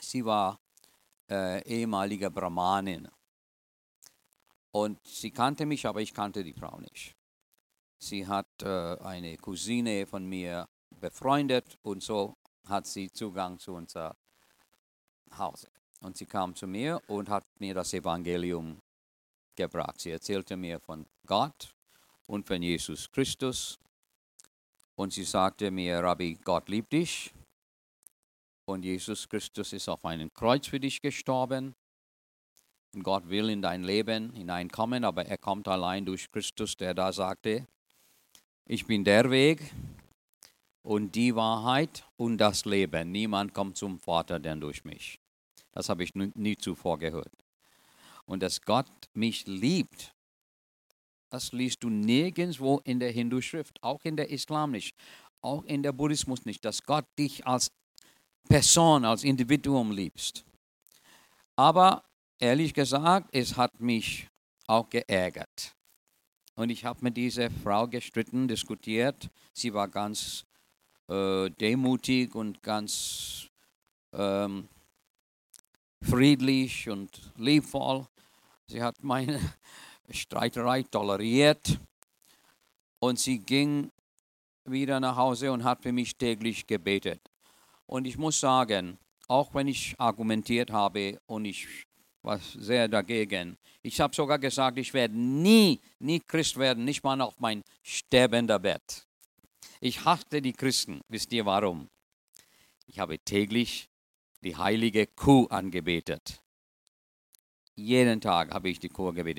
[0.00, 0.60] Sie war
[1.30, 3.08] äh, ehemalige Brahmanin.
[4.72, 7.14] Und sie kannte mich, aber ich kannte die Frau nicht.
[8.02, 12.36] Sie hat äh, eine Cousine von mir befreundet und so
[12.66, 14.16] hat sie Zugang zu unser
[15.38, 15.68] Hause.
[16.00, 18.82] Und sie kam zu mir und hat mir das Evangelium
[19.54, 20.00] gebracht.
[20.00, 21.76] Sie erzählte mir von Gott
[22.26, 23.78] und von Jesus Christus.
[24.96, 27.32] Und sie sagte mir, Rabbi, Gott liebt dich.
[28.64, 31.76] Und Jesus Christus ist auf einem Kreuz für dich gestorben.
[32.94, 37.12] Und Gott will in dein Leben hineinkommen, aber er kommt allein durch Christus, der da
[37.12, 37.68] sagte,
[38.66, 39.72] ich bin der Weg
[40.82, 43.10] und die Wahrheit und das Leben.
[43.10, 45.18] Niemand kommt zum Vater denn durch mich.
[45.72, 47.32] Das habe ich nie zuvor gehört.
[48.24, 50.14] Und dass Gott mich liebt,
[51.30, 54.94] das liest du nirgendwo in der Hindu-Schrift, auch in der Islam nicht,
[55.40, 57.72] auch in der Buddhismus nicht, dass Gott dich als
[58.48, 60.44] Person, als Individuum liebst.
[61.56, 62.04] Aber
[62.38, 64.28] ehrlich gesagt, es hat mich
[64.66, 65.74] auch geärgert.
[66.54, 69.30] Und ich habe mit dieser Frau gestritten, diskutiert.
[69.54, 70.44] Sie war ganz
[71.08, 73.48] äh, demutig und ganz
[74.12, 74.68] ähm,
[76.02, 78.06] friedlich und liebvoll.
[78.66, 79.40] Sie hat meine
[80.10, 81.80] Streiterei toleriert
[82.98, 83.90] und sie ging
[84.64, 87.20] wieder nach Hause und hat für mich täglich gebetet.
[87.86, 91.86] Und ich muss sagen, auch wenn ich argumentiert habe und ich
[92.22, 97.20] war sehr dagegen, ich habe sogar gesagt, ich werde nie, nie Christ werden, nicht mal
[97.20, 99.06] auf mein sterbender Bett.
[99.80, 101.00] Ich hasste die Christen.
[101.08, 101.88] Wisst ihr warum?
[102.86, 103.88] Ich habe täglich
[104.42, 106.40] die heilige Kuh angebetet.
[107.74, 109.38] Jeden Tag habe ich die Kuh gebetet.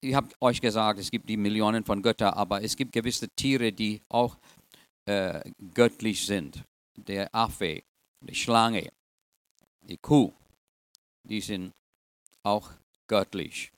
[0.00, 3.28] Ich habe hab euch gesagt, es gibt die Millionen von Göttern, aber es gibt gewisse
[3.28, 4.38] Tiere, die auch
[5.04, 6.64] äh, göttlich sind.
[6.96, 7.82] Der Affe,
[8.20, 8.90] die Schlange,
[9.82, 10.32] die Kuh,
[11.24, 11.72] die sind
[12.48, 12.70] auch
[13.06, 13.72] göttlich.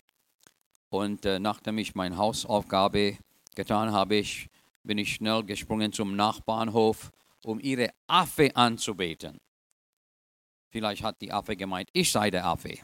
[0.89, 3.19] Und äh, nachdem ich meine Hausaufgabe
[3.55, 4.49] getan habe, ich,
[4.83, 7.13] bin ich schnell gesprungen zum Nachbarnhof,
[7.45, 9.39] um ihre Affe anzubeten.
[10.71, 12.79] Vielleicht hat die Affe gemeint, ich sei der Affe.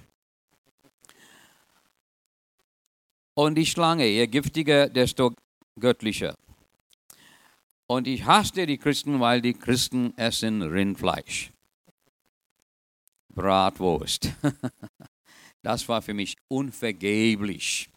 [3.35, 5.35] Und die Schlange, je giftiger, desto
[5.79, 6.37] göttlicher.
[7.87, 11.53] Und ich hasste die Christen, weil die Christen essen Rindfleisch.
[13.29, 14.33] Bratwurst.
[15.67, 17.91] Das war für mich unvergeblich.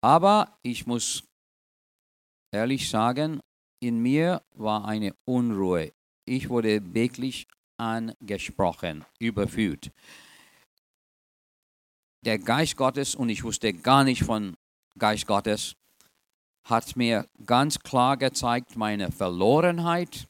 [0.00, 1.22] Aber ich muss
[2.50, 3.42] ehrlich sagen,
[3.78, 5.92] in mir war eine Unruhe.
[6.24, 9.90] Ich wurde wirklich angesprochen, überführt.
[12.24, 14.56] Der Geist Gottes, und ich wusste gar nicht von
[14.98, 15.76] Geist Gottes,
[16.64, 20.26] hat mir ganz klar gezeigt, meine Verlorenheit,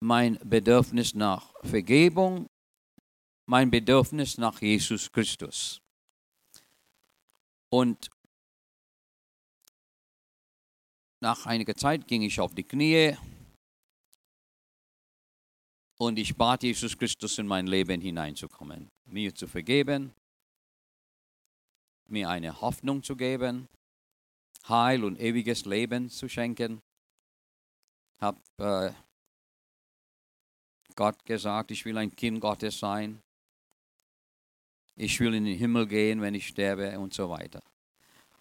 [0.00, 2.48] mein Bedürfnis nach Vergebung
[3.48, 5.80] mein Bedürfnis nach Jesus Christus.
[7.70, 8.10] Und
[11.20, 13.16] nach einiger Zeit ging ich auf die Knie
[15.98, 20.12] und ich bat Jesus Christus in mein Leben hineinzukommen, mir zu vergeben,
[22.06, 23.66] mir eine Hoffnung zu geben,
[24.68, 26.82] Heil und ewiges Leben zu schenken.
[28.20, 28.92] Habe äh,
[30.94, 33.22] Gott gesagt, ich will ein Kind Gottes sein
[34.98, 37.62] ich will in den Himmel gehen, wenn ich sterbe und so weiter.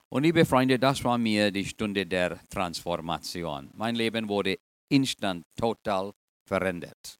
[0.09, 3.69] Und liebe Freunde, das war mir die Stunde der Transformation.
[3.73, 4.57] Mein Leben wurde
[4.89, 6.13] instant, total
[6.45, 7.19] verändert,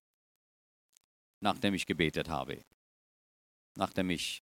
[1.40, 2.64] nachdem ich gebetet habe,
[3.76, 4.42] nachdem ich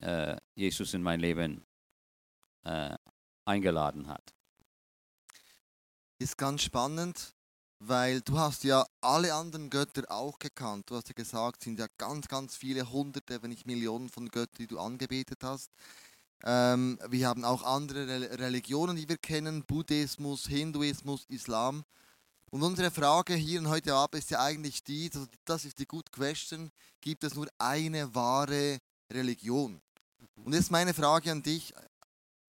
[0.00, 1.64] äh, Jesus in mein Leben
[2.64, 2.96] äh,
[3.44, 4.34] eingeladen hat.
[6.18, 7.34] Ist ganz spannend,
[7.84, 10.88] weil du hast ja alle anderen Götter auch gekannt.
[10.88, 14.28] Du hast ja gesagt, es sind ja ganz, ganz viele Hunderte, wenn nicht Millionen von
[14.28, 15.70] Göttern, die du angebetet hast.
[16.44, 21.82] Ähm, wir haben auch andere Religionen, die wir kennen, Buddhismus, Hinduismus, Islam.
[22.50, 25.10] Und unsere Frage hier und heute Abend ist ja eigentlich die,
[25.44, 28.78] das ist die Good Question, gibt es nur eine wahre
[29.10, 29.80] Religion?
[30.36, 31.74] Und jetzt meine Frage an dich,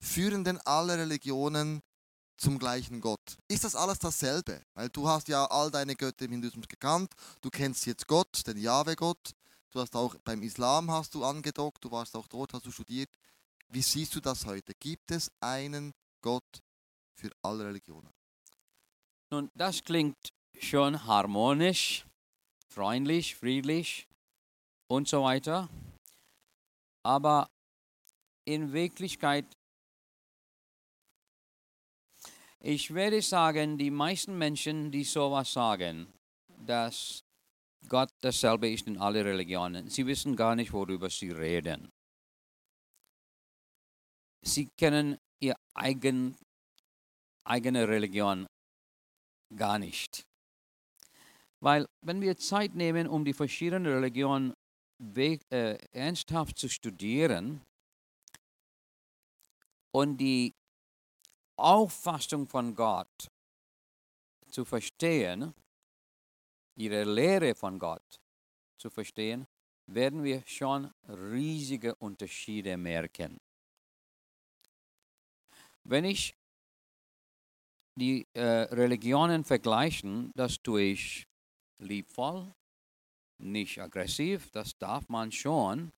[0.00, 1.80] führen denn alle Religionen
[2.36, 3.38] zum gleichen Gott.
[3.48, 4.62] Ist das alles dasselbe?
[4.74, 8.58] Weil du hast ja all deine Götter im Hinduismus gekannt, du kennst jetzt Gott, den
[8.58, 9.32] Jahwe-Gott,
[9.70, 13.10] du hast auch beim Islam hast du angedockt, du warst auch dort, hast du studiert.
[13.68, 14.72] Wie siehst du das heute?
[14.78, 16.62] Gibt es einen Gott
[17.14, 18.10] für alle Religionen?
[19.30, 22.06] Nun, das klingt schon harmonisch,
[22.68, 24.06] freundlich, friedlich
[24.86, 25.68] und so weiter.
[27.02, 27.50] Aber
[28.44, 29.46] in Wirklichkeit
[32.66, 36.06] Ich werde sagen, die meisten Menschen, die sowas sagen,
[36.66, 37.22] dass
[37.88, 41.90] Gott dasselbe ist in allen Religionen, sie wissen gar nicht, worüber sie reden.
[44.46, 46.36] sie kennen ihre eigen,
[47.44, 48.46] eigene Religion
[49.54, 50.24] gar nicht.
[51.60, 54.54] Weil wenn wir Zeit nehmen, um die verschiedenen Religionen
[55.16, 57.62] äh, ernsthaft zu studieren
[59.92, 60.54] und die
[61.56, 63.30] Auffassung von Gott
[64.48, 65.54] zu verstehen,
[66.76, 68.20] ihre Lehre von Gott
[68.78, 69.46] zu verstehen,
[69.86, 73.38] werden wir schon riesige Unterschiede merken.
[75.84, 76.34] Wenn ich
[77.96, 81.26] die äh, Religionen vergleichen, das tue ich
[81.78, 82.52] liebvoll,
[83.38, 85.92] nicht aggressiv, das darf man schon.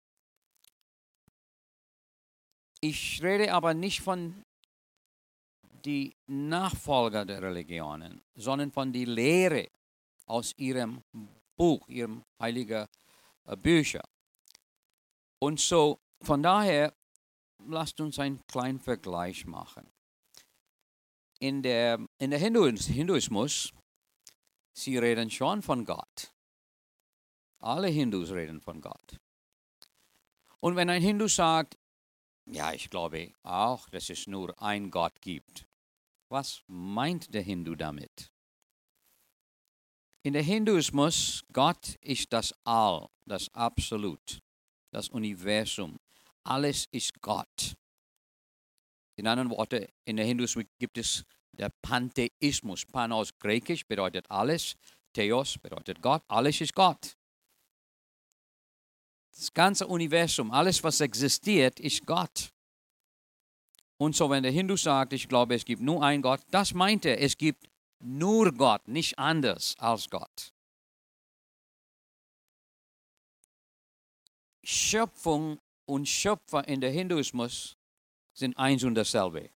[2.80, 4.42] Ich rede aber nicht von
[5.87, 9.68] die Nachfolger der Religionen, sondern von die Lehre
[10.26, 11.03] aus ihrem
[11.57, 12.87] Buch, ihrem heiligen
[13.45, 14.03] äh, Bücher.
[15.39, 16.93] Und so, von daher,
[17.68, 19.87] lasst uns einen kleinen Vergleich machen.
[21.39, 23.72] In der, in der Hinduismus,
[24.72, 26.32] sie reden schon von Gott.
[27.61, 29.18] Alle Hindus reden von Gott.
[30.61, 31.78] Und wenn ein Hindu sagt,
[32.47, 35.66] ja, ich glaube auch, dass es nur ein Gott gibt,
[36.29, 38.33] was meint der Hindu damit?
[40.22, 44.41] In der Hinduismus, Gott ist das All, das Absolut,
[44.91, 45.99] das Universum.
[46.43, 47.77] Alles ist Gott.
[49.16, 52.85] In anderen Worten, in der Hinduismus gibt es der Pantheismus.
[52.85, 54.74] Pan aus Griechisch bedeutet alles,
[55.12, 57.16] Theos bedeutet Gott, alles ist Gott.
[59.35, 62.51] Das ganze Universum, alles, was existiert, ist Gott.
[63.99, 67.05] Und so, wenn der Hindu sagt, ich glaube, es gibt nur einen Gott, das meint
[67.05, 67.66] er, es gibt
[67.99, 70.53] nur Gott, nicht anders als Gott.
[74.64, 77.76] Schöpfung und Schöpfer in der Hinduismus
[78.36, 79.51] sind eins und dasselbe.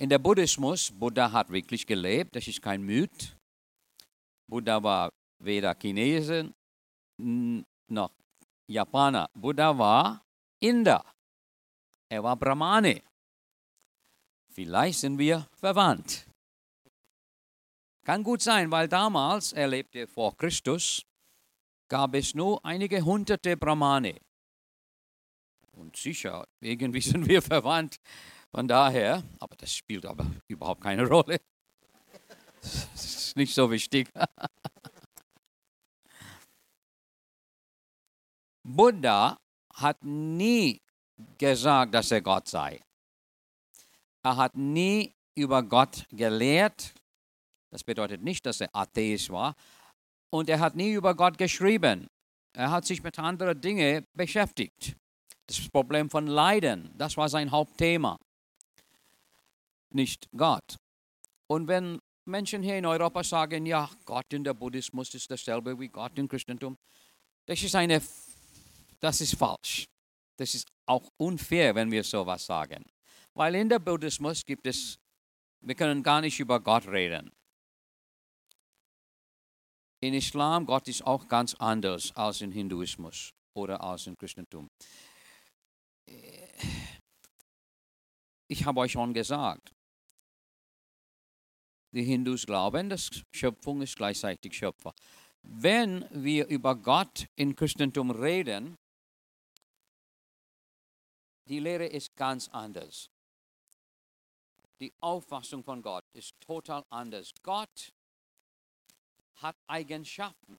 [0.00, 3.36] In der Buddhismus, Buddha hat wirklich gelebt, das ist kein Myth.
[4.48, 6.54] Buddha war weder Chinesen
[7.18, 8.12] noch
[8.68, 9.28] Japaner.
[9.34, 10.22] Buddha war
[10.60, 11.04] Inder.
[12.08, 13.02] Er war Brahmane.
[14.50, 16.26] Vielleicht sind wir verwandt.
[18.04, 21.04] Kann gut sein, weil damals, er lebte vor Christus,
[21.88, 24.18] gab es nur einige hunderte Brahmane.
[25.72, 27.98] Und sicher, irgendwie sind wir verwandt.
[28.50, 31.38] Von daher, aber das spielt aber überhaupt keine Rolle.
[32.60, 34.10] Das ist nicht so wichtig.
[38.64, 39.38] Buddha
[39.74, 40.80] hat nie
[41.36, 42.80] gesagt, dass er Gott sei.
[44.22, 46.92] Er hat nie über Gott gelehrt.
[47.70, 49.54] Das bedeutet nicht, dass er Atheist war.
[50.30, 52.08] Und er hat nie über Gott geschrieben.
[52.52, 54.96] Er hat sich mit anderen Dingen beschäftigt.
[55.46, 58.18] Das Problem von Leiden, das war sein Hauptthema.
[59.90, 60.76] Nicht Gott.
[61.46, 65.88] Und wenn Menschen hier in Europa sagen, ja, Gott in der Buddhismus ist dasselbe wie
[65.88, 66.76] Gott im Christentum,
[67.46, 68.02] das ist, eine,
[69.00, 69.86] das ist falsch.
[70.36, 72.84] Das ist auch unfair, wenn wir sowas sagen.
[73.34, 74.98] Weil in der Buddhismus gibt es,
[75.60, 77.30] wir können gar nicht über Gott reden.
[80.00, 84.68] In Islam, Gott ist auch ganz anders als in Hinduismus oder als im Christentum.
[88.48, 89.72] Ich habe euch schon gesagt,
[91.92, 94.92] die Hindus glauben, dass Schöpfung ist gleichzeitig Schöpfer.
[95.42, 98.76] Wenn wir über Gott im Christentum reden,
[101.48, 103.10] die Lehre ist ganz anders
[104.80, 107.32] die Auffassung von Gott ist total anders.
[107.42, 107.92] Gott
[109.36, 110.58] hat Eigenschaften.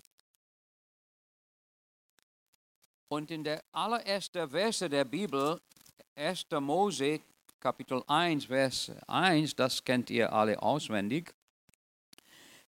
[3.08, 5.60] Und in der allerersten Verse der Bibel,
[6.16, 6.46] 1.
[6.60, 7.22] Mose,
[7.60, 11.34] Kapitel 1, Vers 1, das kennt ihr alle auswendig.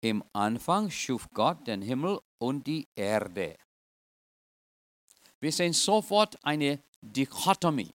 [0.00, 3.56] Im Anfang schuf Gott den Himmel und die Erde.
[5.38, 7.92] Wir sehen sofort eine Dichotomie,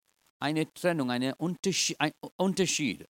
[0.43, 1.99] eine Trennung, einen Unterschied.
[2.01, 3.09] Ein Unterschied.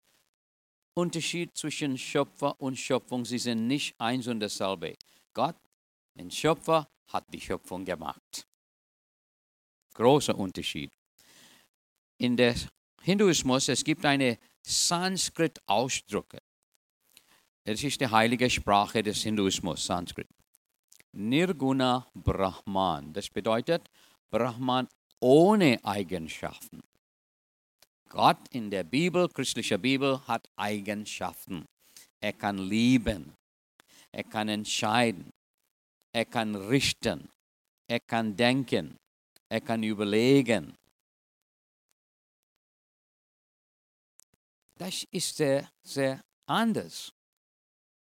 [0.94, 3.24] Unterschied zwischen Schöpfer und Schöpfung.
[3.24, 4.94] Sie sind nicht eins und dasselbe.
[5.32, 5.56] Gott,
[6.18, 8.46] ein Schöpfer, hat die Schöpfung gemacht.
[9.94, 10.92] Großer Unterschied.
[12.18, 12.54] In der
[13.02, 16.38] Hinduismus, es gibt eine Sanskrit-Ausdrucke.
[17.64, 20.28] Es ist die heilige Sprache des Hinduismus, Sanskrit.
[21.12, 23.12] Nirguna Brahman.
[23.12, 23.88] Das bedeutet
[24.30, 24.88] Brahman
[25.20, 26.82] ohne Eigenschaften.
[28.12, 31.64] Gott in der Bibel, christlicher Bibel, hat Eigenschaften.
[32.20, 33.32] Er kann lieben,
[34.12, 35.30] er kann entscheiden,
[36.12, 37.30] er kann richten,
[37.88, 38.98] er kann denken,
[39.48, 40.76] er kann überlegen.
[44.78, 47.10] Das ist sehr, sehr anders,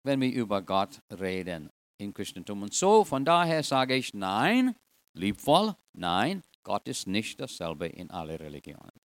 [0.03, 1.69] wenn wir über Gott reden
[1.99, 2.63] im Christentum.
[2.63, 4.75] Und so, von daher sage ich nein,
[5.13, 9.04] liebvoll, nein, Gott ist nicht dasselbe in allen Religionen.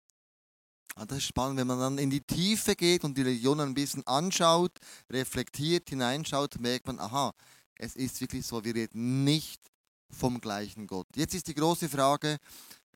[1.00, 3.72] Ah, Das ist spannend, wenn man dann in die Tiefe geht und die Religion ein
[3.72, 4.72] bisschen anschaut,
[5.08, 7.32] reflektiert, hineinschaut, merkt man, aha,
[7.76, 9.62] es ist wirklich so, wir reden nicht
[10.10, 11.06] vom gleichen Gott.
[11.16, 12.36] Jetzt ist die große Frage,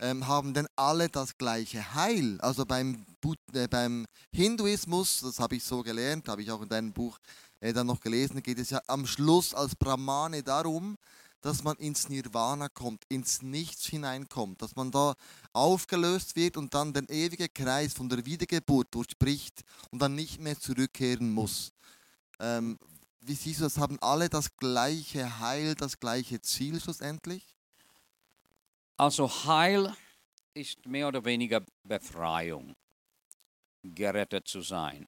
[0.01, 2.39] ähm, haben denn alle das gleiche Heil?
[2.43, 6.69] Also beim, Bud äh, beim Hinduismus, das habe ich so gelernt, habe ich auch in
[6.69, 7.19] deinem Buch
[7.61, 10.99] äh, dann noch gelesen, geht es ja am Schluss als Brahmane darum,
[11.45, 15.15] dass man ins Nirvana kommt, ins Nichts hineinkommt, dass man da
[15.53, 20.59] aufgelöst wird und dann den ewigen Kreis von der Wiedergeburt durchbricht und dann nicht mehr
[20.59, 21.75] zurückkehren muss.
[22.41, 22.79] Ähm,
[23.21, 23.77] wie siehst du das?
[23.77, 27.55] Haben alle das gleiche Heil, das gleiche Ziel schlussendlich?
[28.97, 29.95] Also Heil
[30.55, 32.75] ist mehr oder weniger Befreiung,
[33.83, 35.07] gerettet zu sein.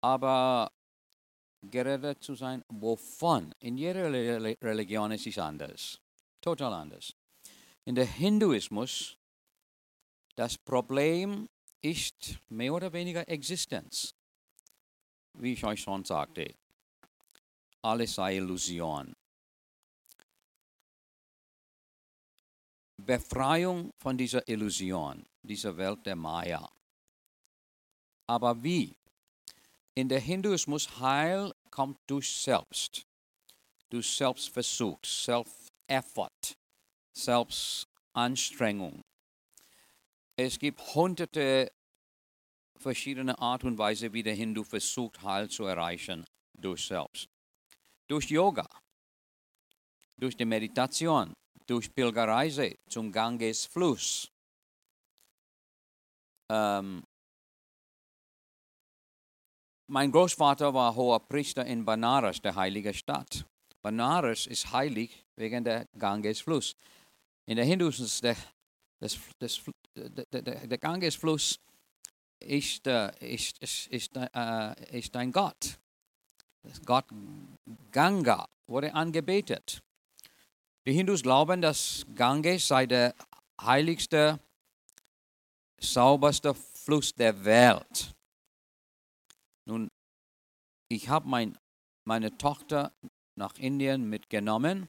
[0.00, 0.72] Aber
[1.70, 3.52] gerettet zu sein, wovon?
[3.60, 6.00] In jeder Reli- Religion ist es anders,
[6.40, 7.14] total anders.
[7.84, 9.16] In der Hinduismus,
[10.36, 11.48] das Problem
[11.80, 14.14] ist mehr oder weniger Existenz.
[15.34, 16.54] Wie ich euch schon sagte,
[17.82, 19.14] alles sei Illusion.
[22.96, 26.70] Befreiung von dieser Illusion, dieser Welt der Maya.
[28.26, 28.96] Aber wie?
[29.96, 33.06] In der Hinduismus Heil kommt durch Selbst,
[33.90, 36.56] durch Selbstversuch, Self-Effort,
[37.16, 39.02] Selbstanstrengung.
[40.36, 41.70] Es gibt hunderte
[42.76, 46.24] verschiedene Art und Weise, wie der Hindu versucht, Heil zu erreichen
[46.58, 47.28] durch Selbst.
[48.08, 48.68] Durch Yoga,
[50.16, 51.32] durch die Meditation,
[51.66, 54.28] durch Pilgerreise zum Gangesfluss.
[56.50, 57.04] Ähm,
[59.86, 63.44] mein Großvater war hoher Priester in Banaras, der heilige Stadt.
[63.82, 66.76] Banaras ist heilig wegen der Gangesfluss.
[67.46, 67.66] In der
[68.00, 68.36] ist der,
[69.00, 69.60] das, das,
[69.94, 71.60] der, der Gangesfluss
[72.40, 75.78] ist, äh, ist, ist, ist, äh, ist ein Gott.
[76.62, 77.04] Das Gott
[77.90, 79.82] Ganga wurde angebetet.
[80.86, 83.14] Die Hindus glauben, dass Ganges sei der
[83.60, 84.40] heiligste,
[85.78, 88.14] sauberste Fluss der Welt.
[90.88, 91.58] Ich habe mein,
[92.04, 92.92] meine Tochter
[93.36, 94.86] nach Indien mitgenommen,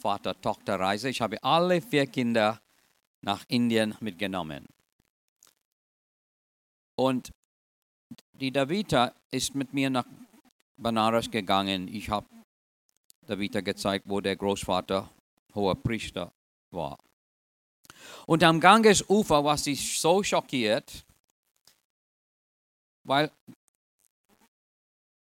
[0.00, 1.08] Vater-Tochter-Reise.
[1.08, 2.60] Ich habe alle vier Kinder
[3.22, 4.66] nach Indien mitgenommen.
[6.96, 7.32] Und
[8.32, 10.06] die Davita ist mit mir nach
[10.76, 11.88] Banaras gegangen.
[11.88, 12.26] Ich habe
[13.26, 15.08] Davita gezeigt, wo der Großvater
[15.54, 16.32] hoher Priester
[16.70, 16.98] war.
[18.26, 21.04] Und am Gangesufer war sie so schockiert,
[23.04, 23.30] weil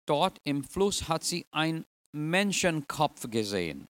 [0.05, 3.87] dort im Fluss hat sie einen Menschenkopf gesehen,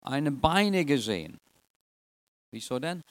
[0.00, 1.38] eine Beine gesehen.
[2.52, 3.02] Wieso denn?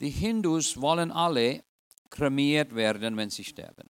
[0.00, 1.64] Die Hindus wollen alle
[2.10, 3.88] kremiert werden, wenn sie sterben.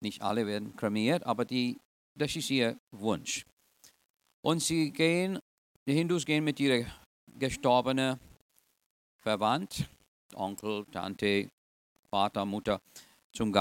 [0.00, 1.78] Nicht alle werden kremiert, aber die,
[2.14, 3.44] das ist ihr Wunsch.
[4.42, 5.38] Und sie gehen,
[5.86, 6.86] die Hindus gehen mit ihrer
[7.26, 8.18] gestorbenen
[9.18, 9.88] Verwandt,
[10.34, 11.48] Onkel, Tante,
[12.10, 12.80] Vater, Mutter,
[13.32, 13.52] zum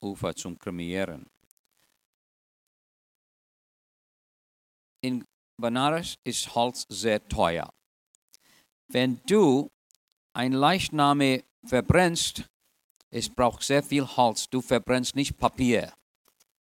[0.00, 1.26] Gangesufer zum Kremieren.
[5.02, 5.24] In
[5.60, 7.72] Banaras ist Holz sehr teuer.
[8.88, 9.70] Wenn du
[10.34, 12.44] ein Leichname verbrennst,
[13.10, 14.48] es braucht sehr viel Holz.
[14.48, 15.92] Du verbrennst nicht Papier.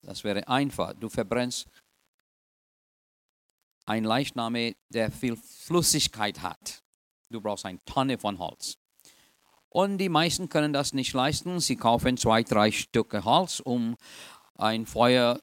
[0.02, 0.94] Das wäre einfach.
[0.94, 1.68] Du verbrennst
[3.86, 6.82] ein Leichname, der viel Flüssigkeit hat.
[7.30, 8.81] Du brauchst eine Tonne von Holz.
[9.72, 11.58] Und die meisten können das nicht leisten.
[11.58, 13.96] Sie kaufen zwei, drei Stücke Holz, um
[14.58, 15.40] ein Feuer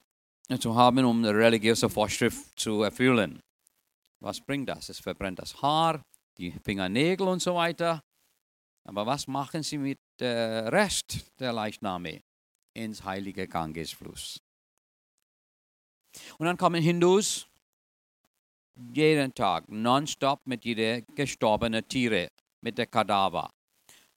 [0.59, 3.41] zu haben, um eine religiöse Vorschrift zu erfüllen.
[4.19, 4.89] Was bringt das?
[4.89, 6.03] Es verbrennt das Haar,
[6.37, 8.03] die Fingernägel und so weiter.
[8.83, 12.21] Aber was machen sie mit dem Rest der Leichname
[12.75, 14.39] ins heilige Gangesfluss?
[16.37, 17.47] Und dann kommen Hindus
[18.93, 22.29] jeden Tag nonstop mit jeder gestorbenen Tiere,
[22.61, 23.49] mit der Kadaver.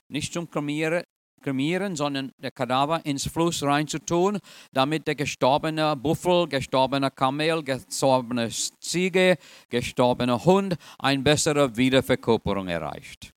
[0.07, 4.39] Nicht zum Kremieren, sondern der Kadaver ins Fluss reinzutun,
[4.71, 9.37] damit der gestorbene Buffel, gestorbene Kamel, gestorbene Ziege,
[9.69, 13.33] gestorbene Hund eine bessere Wiederverkörperung erreicht.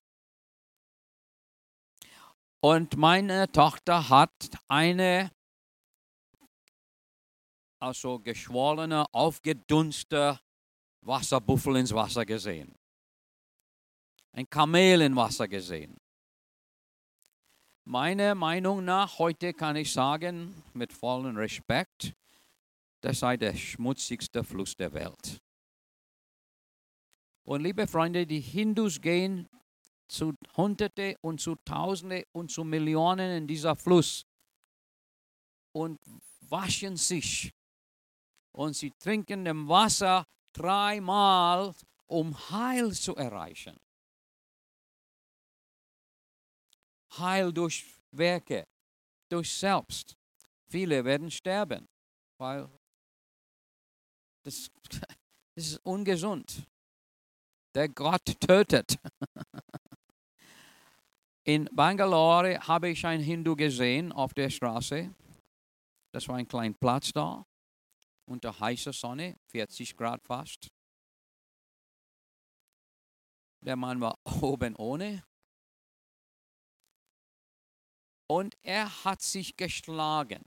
[2.60, 4.32] Und meine Tochter hat
[4.68, 5.30] eine
[7.78, 10.40] also geschwollene, aufgedunste
[11.02, 12.74] Wasserbuffel ins Wasser gesehen.
[14.32, 15.96] Ein Kamel im Wasser gesehen.
[17.88, 22.14] Meiner Meinung nach, heute kann ich sagen, mit vollem Respekt,
[23.00, 25.40] das sei der schmutzigste Fluss der Welt.
[27.44, 29.48] Und liebe Freunde, die Hindus gehen
[30.08, 34.26] zu Hunderte und zu Tausende und zu Millionen in dieser Fluss
[35.70, 36.00] und
[36.40, 37.52] waschen sich.
[38.50, 41.72] Und sie trinken dem Wasser dreimal,
[42.08, 43.78] um Heil zu erreichen.
[47.18, 48.66] Heil durch Werke,
[49.28, 50.16] durch Selbst.
[50.68, 51.88] Viele werden sterben,
[52.38, 52.68] weil
[54.44, 54.70] das,
[55.54, 56.66] das ist ungesund.
[57.74, 58.98] Der Gott tötet.
[61.44, 65.14] In Bangalore habe ich einen Hindu gesehen auf der Straße.
[66.12, 67.46] Das war ein kleiner Platz da,
[68.24, 70.68] unter heißer Sonne, 40 Grad fast.
[73.60, 75.22] Der Mann war oben ohne.
[78.26, 80.42] Und er hat sich geschlagen.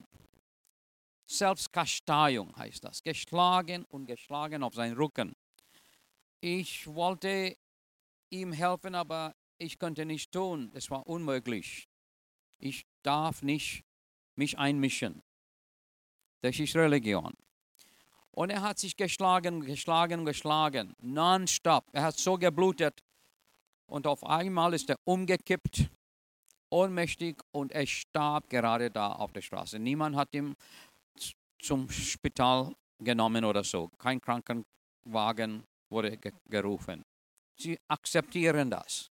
[1.26, 3.02] Selbstkasteiung heißt das.
[3.02, 5.34] Geschlagen und geschlagen auf seinen Rücken.
[6.40, 7.56] Ich wollte
[8.30, 10.70] ihm helfen, aber ich konnte nicht tun.
[10.74, 11.88] Es war unmöglich.
[12.58, 13.84] Ich darf nicht
[14.34, 15.22] mich einmischen.
[16.40, 17.34] Das ist Religion.
[18.32, 21.84] Und er hat sich geschlagen, geschlagen, geschlagen, nonstop.
[21.92, 23.02] Er hat so geblutet.
[23.86, 25.90] Und auf einmal ist er umgekippt,
[26.70, 29.78] ohnmächtig, und er starb gerade da auf der Straße.
[29.78, 30.54] Niemand hat ihn
[31.60, 33.88] zum Spital genommen oder so.
[33.98, 36.16] Kein Krankenwagen wurde
[36.48, 37.04] gerufen.
[37.58, 39.10] Sie akzeptieren das.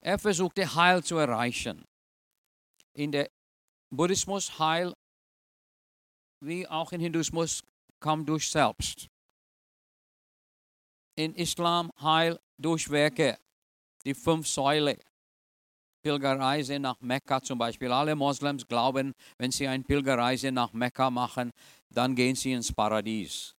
[0.00, 1.84] Er versuchte Heil zu erreichen.
[2.94, 3.30] In der
[3.90, 4.94] Buddhismus Heil,
[6.40, 7.62] wie auch in Hinduismus,
[8.00, 9.08] kam durch Selbst.
[11.16, 13.38] In Islam Heil durch Werke,
[14.04, 14.98] die fünf Säule.
[16.02, 17.92] Pilgerreise nach Mekka zum Beispiel.
[17.92, 21.52] Alle Moslems glauben, wenn sie eine Pilgerreise nach Mekka machen,
[21.90, 23.54] dann gehen sie ins Paradies.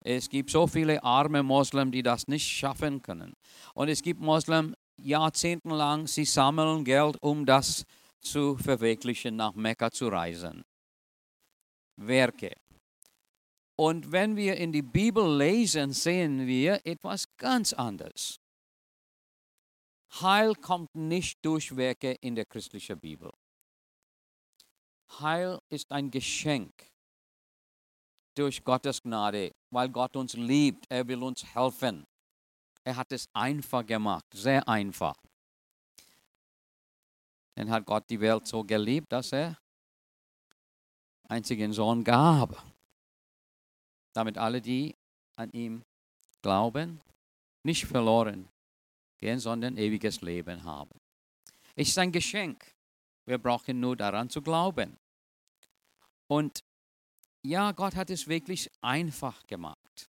[0.00, 3.34] Es gibt so viele arme Moslems, die das nicht schaffen können.
[3.74, 7.84] Und es gibt Moslems, jahrzehntelang, sie sammeln Geld, um das
[8.20, 10.64] zu verwirklichen, nach Mekka zu reisen.
[11.96, 12.52] Werke.
[13.76, 18.38] Und wenn wir in die Bibel lesen, sehen wir etwas ganz anderes.
[20.20, 23.32] Heil kommt nicht durch Werke in der christlichen Bibel.
[25.18, 26.72] Heil ist ein Geschenk
[28.36, 30.86] durch Gottes Gnade, weil Gott uns liebt.
[30.88, 32.06] Er will uns helfen.
[32.84, 35.16] Er hat es einfach gemacht, sehr einfach.
[37.56, 39.58] Dann hat Gott die Welt so geliebt, dass er
[41.28, 42.62] einzigen Sohn gab,
[44.12, 44.94] damit alle, die
[45.36, 45.82] an ihm
[46.42, 47.00] glauben,
[47.64, 48.48] nicht verloren
[49.18, 50.98] gehen, sondern ewiges Leben haben.
[51.74, 52.74] Es ist ein Geschenk.
[53.26, 54.96] Wir brauchen nur daran zu glauben.
[56.28, 56.60] Und
[57.42, 60.10] ja, Gott hat es wirklich einfach gemacht.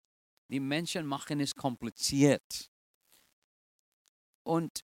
[0.49, 2.69] Die Menschen machen es kompliziert.
[4.43, 4.83] Und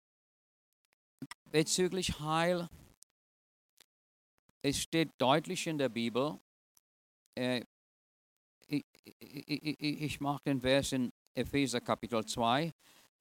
[1.50, 2.68] bezüglich Heil,
[4.62, 6.38] es steht deutlich in der Bibel,
[7.34, 7.64] äh,
[8.68, 8.84] ich,
[9.20, 12.72] ich, ich mache den Vers in Epheser Kapitel 2,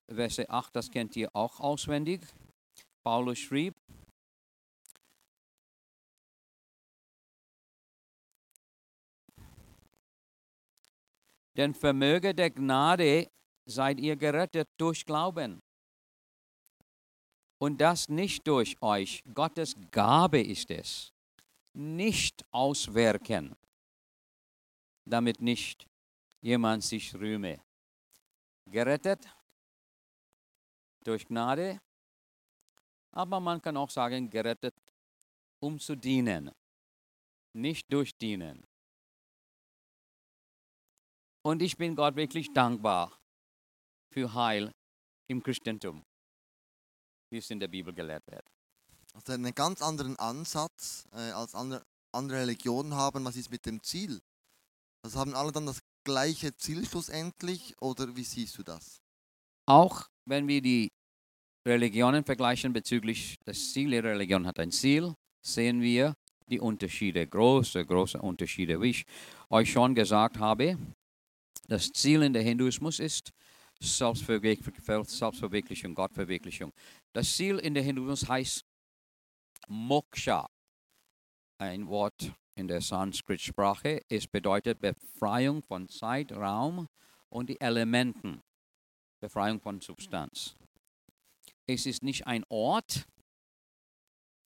[0.07, 2.21] Verse 8, das kennt ihr auch auswendig.
[3.03, 3.75] Paulus schrieb,
[11.57, 13.29] Denn Vermöge der Gnade
[13.65, 15.61] seid ihr gerettet durch Glauben.
[17.59, 19.23] Und das nicht durch euch.
[19.33, 21.13] Gottes Gabe ist es.
[21.73, 23.55] Nicht auswirken,
[25.05, 25.87] damit nicht
[26.41, 27.61] jemand sich rühme.
[28.69, 29.25] Gerettet
[31.05, 31.79] durch Gnade,
[33.11, 34.75] aber man kann auch sagen, gerettet,
[35.59, 36.51] um zu dienen,
[37.53, 38.65] nicht durch Dienen.
[41.43, 43.17] Und ich bin Gott wirklich dankbar
[44.11, 44.71] für Heil
[45.27, 46.03] im Christentum,
[47.29, 48.45] wie es in der Bibel gelehrt wird.
[49.13, 53.23] Also einen ganz anderen Ansatz äh, als andere, andere Religionen haben.
[53.25, 54.21] Was ist mit dem Ziel?
[55.03, 59.01] Also haben alle dann das gleiche Ziel schlussendlich oder wie siehst du das?
[59.67, 60.91] Auch wenn wir die
[61.67, 66.15] Religionen vergleichen bezüglich des Ziels, jede Religion hat ein Ziel, sehen wir
[66.47, 68.79] die Unterschiede, große, große Unterschiede.
[68.81, 69.05] Wie ich
[69.49, 70.77] euch schon gesagt habe,
[71.67, 73.31] das Ziel in der Hinduismus ist
[73.79, 76.71] Selbstverwirklichung, Gottverwirklichung.
[77.13, 78.63] Das Ziel in der Hinduismus heißt
[79.67, 80.47] Moksha.
[81.57, 84.01] Ein Wort in der Sanskrit-Sprache.
[84.09, 86.87] Es bedeutet Befreiung von Zeit, Raum
[87.29, 88.41] und die Elementen.
[89.19, 90.55] Befreiung von Substanz.
[91.67, 93.07] Es ist nicht ein Ort,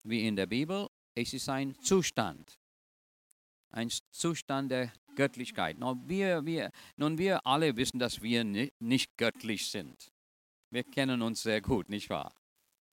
[0.03, 0.87] wie in der Bibel.
[1.15, 2.59] Es ist ein Zustand.
[3.71, 5.77] Ein Zustand der Göttlichkeit.
[5.77, 10.11] Nun wir, wir, nun, wir alle wissen, dass wir nicht göttlich sind.
[10.71, 12.33] Wir kennen uns sehr gut, nicht wahr?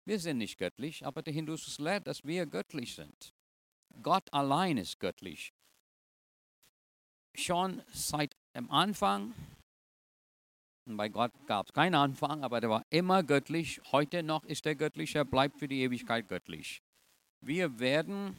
[0.05, 3.35] Wir sind nicht göttlich, aber der Hinduismus lehrt, dass wir göttlich sind.
[4.03, 5.53] Gott allein ist göttlich.
[7.35, 9.35] Schon seit dem Anfang,
[10.87, 13.81] bei Gott gab es keinen Anfang, aber der war immer göttlich.
[13.91, 16.81] Heute noch ist er göttlich, er bleibt für die Ewigkeit göttlich.
[17.41, 18.37] Wir werden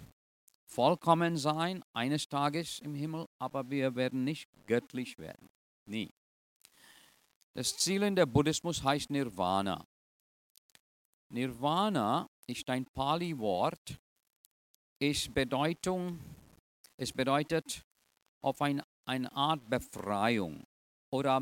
[0.65, 5.49] vollkommen sein eines Tages im Himmel, aber wir werden nicht göttlich werden.
[5.85, 6.09] Nie.
[7.53, 9.85] Das Ziel in der Buddhismus heißt Nirvana.
[11.29, 13.99] Nirvana ist ein Pali-Wort.
[14.99, 16.19] Es, Bedeutung,
[16.95, 17.81] es bedeutet
[18.41, 20.65] auf ein, eine Art Befreiung
[21.09, 21.41] oder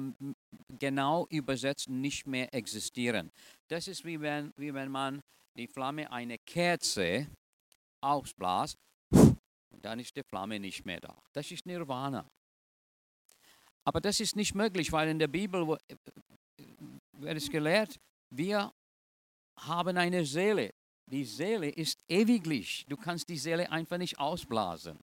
[0.80, 3.32] genau übersetzt nicht mehr existieren.
[3.68, 5.22] Das ist wie wenn, wie wenn man
[5.56, 7.28] die Flamme einer Kerze
[8.02, 8.78] ausbläst,
[9.82, 11.16] dann ist die Flamme nicht mehr da.
[11.34, 12.26] Das ist Nirvana.
[13.84, 15.78] Aber das ist nicht möglich, weil in der Bibel
[17.14, 18.00] wird es gelehrt,
[18.32, 18.72] wir
[19.60, 20.72] haben eine Seele.
[21.08, 22.86] Die Seele ist ewiglich.
[22.90, 24.98] Du kannst die Seele einfach nicht ausblasen.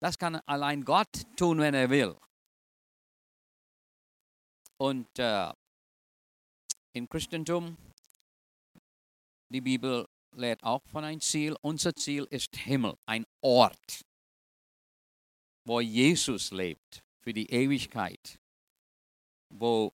[0.00, 2.16] Das kann allein Gott tun, wenn er will.
[4.80, 5.52] Und äh,
[6.94, 7.76] im Christentum,
[9.50, 11.54] die Bibel lehrt auch von einem Ziel.
[11.60, 14.06] Unser Ziel ist Himmel, ein Ort,
[15.66, 18.38] wo Jesus lebt für die Ewigkeit,
[19.50, 19.92] wo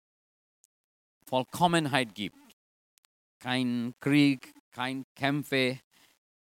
[1.26, 2.39] Vollkommenheit gibt
[3.41, 5.80] kein Krieg, kein Kämpfe,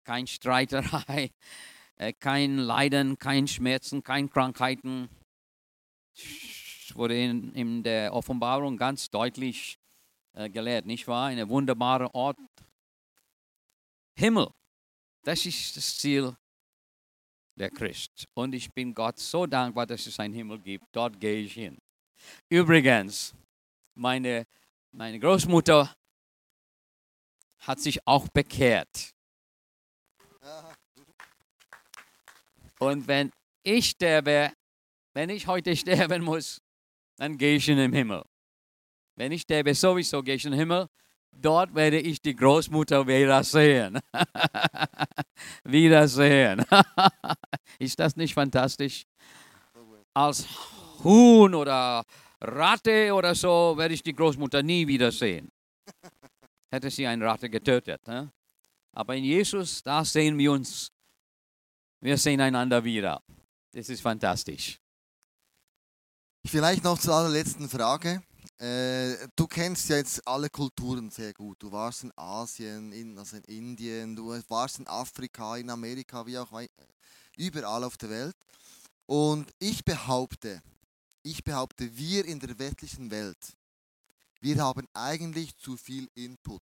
[0.05, 1.31] kein Streiterei,
[1.97, 5.09] äh, kein Leiden, kein Schmerzen, kein Krankheiten.
[6.95, 9.79] Wurde in, in der Offenbarung ganz deutlich
[10.35, 11.27] äh, gelehrt, nicht wahr?
[11.27, 12.39] Ein wunderbarer Ort.
[14.17, 14.49] Himmel,
[15.23, 16.37] das ist das Ziel
[17.57, 18.27] der Christ.
[18.35, 20.85] Und ich bin Gott so dankbar, dass es einen Himmel gibt.
[20.93, 21.79] Dort gehe ich hin.
[22.49, 23.35] Übrigens,
[23.95, 24.47] meine,
[24.93, 25.95] meine Großmutter
[27.61, 29.11] hat sich auch bekehrt.
[32.79, 33.33] Und wenn
[33.63, 34.53] ich sterbe,
[35.15, 36.61] wenn ich heute sterben muss,
[37.17, 38.23] dann gehe ich in den Himmel.
[39.17, 40.87] Wenn ich sterbe, sowieso gehe ich in den Himmel.
[41.33, 43.99] Dort werde ich die Großmutter wiedersehen.
[45.65, 46.65] wiedersehen.
[47.79, 49.05] Ist das nicht fantastisch?
[50.13, 50.47] Als
[51.03, 52.05] Huhn oder
[52.41, 55.51] Ratte oder so werde ich die Großmutter nie wiedersehen
[56.75, 58.07] hätte sie eine Ratte getötet.
[58.07, 58.31] Ne?
[58.93, 60.93] Aber in Jesus, da sehen wir uns,
[62.01, 63.23] wir sehen einander wieder.
[63.73, 64.81] Das ist fantastisch.
[66.47, 68.23] Vielleicht noch zur allerletzten Frage.
[68.59, 71.63] Äh, du kennst ja jetzt alle Kulturen sehr gut.
[71.63, 76.39] Du warst in Asien, in, also in Indien, du warst in Afrika, in Amerika, wie
[76.39, 76.53] auch
[77.37, 78.37] überall auf der Welt.
[79.07, 80.63] Und ich behaupte,
[81.23, 83.57] ich behaupte, wir in der westlichen Welt,
[84.41, 86.63] wir haben eigentlich zu viel Input.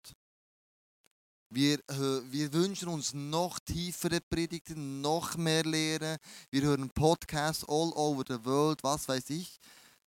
[1.49, 6.18] Wir, äh, wir wünschen uns noch tiefere Predigten, noch mehr Lehre.
[6.51, 9.61] Wir hören Podcasts all over the world, was weiß ich.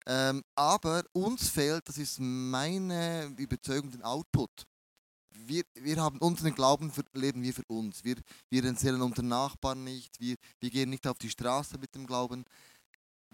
[0.07, 4.67] Ähm, aber uns fehlt, das ist meine Überzeugung, den Output.
[5.31, 8.03] Wir, wir haben unseren Glauben, für, leben wir für uns.
[8.03, 8.17] Wir,
[8.49, 10.19] wir erzählen unseren Nachbarn nicht.
[10.19, 12.45] Wir, wir gehen nicht auf die Straße mit dem Glauben.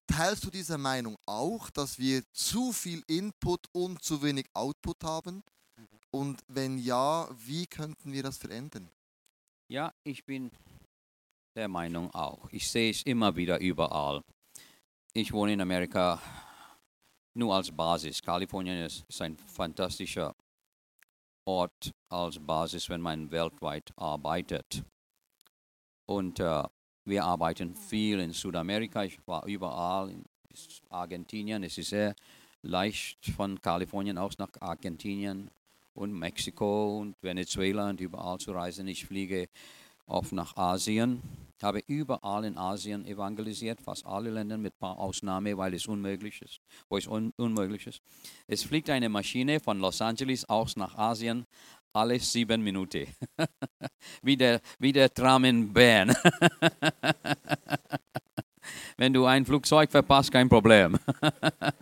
[0.09, 5.45] Teilst du diese Meinung auch, dass wir zu viel Input und zu wenig Output haben?
[6.15, 8.91] Und wenn ja, wie könnten wir das verändern?
[9.69, 10.51] Ja, ich bin
[11.57, 12.49] der Meinung auch.
[12.51, 14.23] Ich sehe es immer wieder überall.
[15.15, 16.21] Ich wohne in Amerika
[17.35, 18.23] nur als Basis.
[18.23, 20.35] Kalifornien ist, ist ein fantastischer
[21.47, 24.85] Ort als Basis, wenn man weltweit arbeitet.
[26.07, 26.63] Und äh,
[27.05, 29.05] wir arbeiten viel in Südamerika.
[29.05, 30.25] Ich war überall in
[30.91, 31.65] Argentinien.
[31.65, 32.15] Es ist sehr
[32.63, 35.51] leicht von Kalifornien aus nach Argentinien
[35.95, 38.87] und Mexiko und Venezuela und überall zu reisen.
[38.89, 39.49] Ich fliege
[40.07, 41.23] oft nach Asien,
[41.63, 46.43] habe überall in Asien evangelisiert, fast alle Länder mit ein paar Ausnahmen, weil es unmöglich
[46.43, 48.03] ist, wo es un unmöglich ist.
[48.47, 51.47] Es fliegt eine Maschine von Los Angeles aus nach Asien
[51.93, 53.07] alle sieben Minuten.
[54.23, 56.15] wie, der, wie der Tram in Bern.
[58.97, 60.99] Wenn du ein Flugzeug verpasst, kein Problem.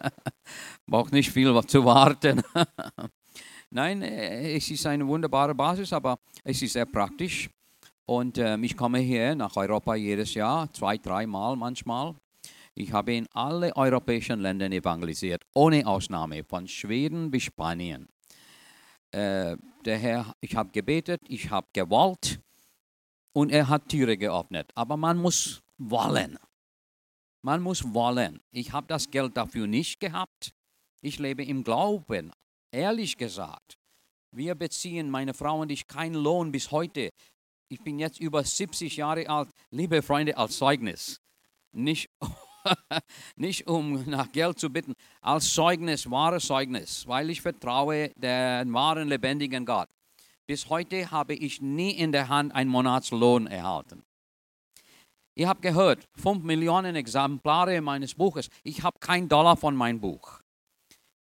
[0.87, 2.43] Braucht nicht viel zu warten.
[3.73, 7.49] Nein, äh, es ist eine wunderbare Basis, aber es ist sehr praktisch.
[8.05, 12.17] Und äh, ich komme hier nach Europa jedes Jahr, zwei, dreimal manchmal.
[12.75, 18.09] Ich habe in alle europäischen Ländern evangelisiert, ohne Ausnahme, von Schweden bis Spanien.
[19.13, 22.41] Äh, der Herr, ich habe gebetet, ich habe gewollt
[23.33, 24.73] und er hat Türe geöffnet.
[24.75, 26.39] Aber man muss wollen.
[27.43, 28.41] Man muss wollen.
[28.51, 30.53] Ich habe das Geld dafür nicht gehabt.
[31.03, 32.33] Ich lebe im Glauben,
[32.73, 33.77] ehrlich gesagt.
[34.33, 37.11] Wir beziehen, meine Frau und ich, keinen Lohn bis heute.
[37.69, 41.21] Ich bin jetzt über 70 Jahre alt, liebe Freunde, als Zeugnis.
[41.73, 42.11] Nicht,
[43.37, 49.09] nicht um nach Geld zu bitten, als Zeugnis, wahres Zeugnis, weil ich vertraue den wahren,
[49.09, 49.89] lebendigen Gott.
[50.47, 54.03] Bis heute habe ich nie in der Hand einen Monatslohn erhalten.
[55.37, 58.49] Ihr habt gehört, 5 Millionen Exemplare meines Buches.
[58.65, 60.40] Ich habe keinen Dollar von meinem Buch.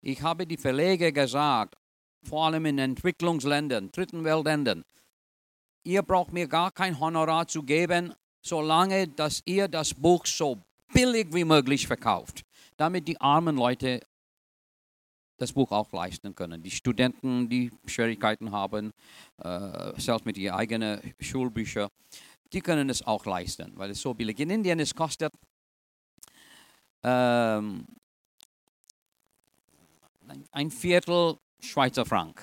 [0.07, 1.75] Ich habe die Verleger gesagt,
[2.23, 4.85] vor allem in Entwicklungsländern, dritten Weltländern,
[5.83, 11.33] ihr braucht mir gar kein Honorar zu geben, solange dass ihr das Buch so billig
[11.33, 12.45] wie möglich verkauft,
[12.77, 13.99] damit die armen Leute
[15.35, 16.63] das Buch auch leisten können.
[16.63, 18.93] Die Studenten, die Schwierigkeiten haben,
[19.43, 21.89] äh, selbst mit ihren eigenen Schulbüchern,
[22.53, 25.33] die können es auch leisten, weil es so billig in Indien es kostet.
[27.03, 27.85] Ähm,
[30.51, 32.41] ein Viertel Schweizer Frank.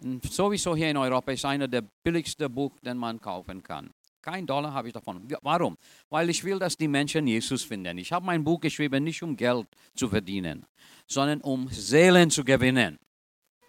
[0.00, 3.90] Und sowieso hier in Europa ist einer der billigsten Buch, den man kaufen kann.
[4.20, 5.26] Kein Dollar habe ich davon.
[5.42, 5.76] Warum?
[6.10, 7.98] Weil ich will, dass die Menschen Jesus finden.
[7.98, 10.66] Ich habe mein Buch geschrieben, nicht um Geld zu verdienen,
[11.06, 12.98] sondern um Seelen zu gewinnen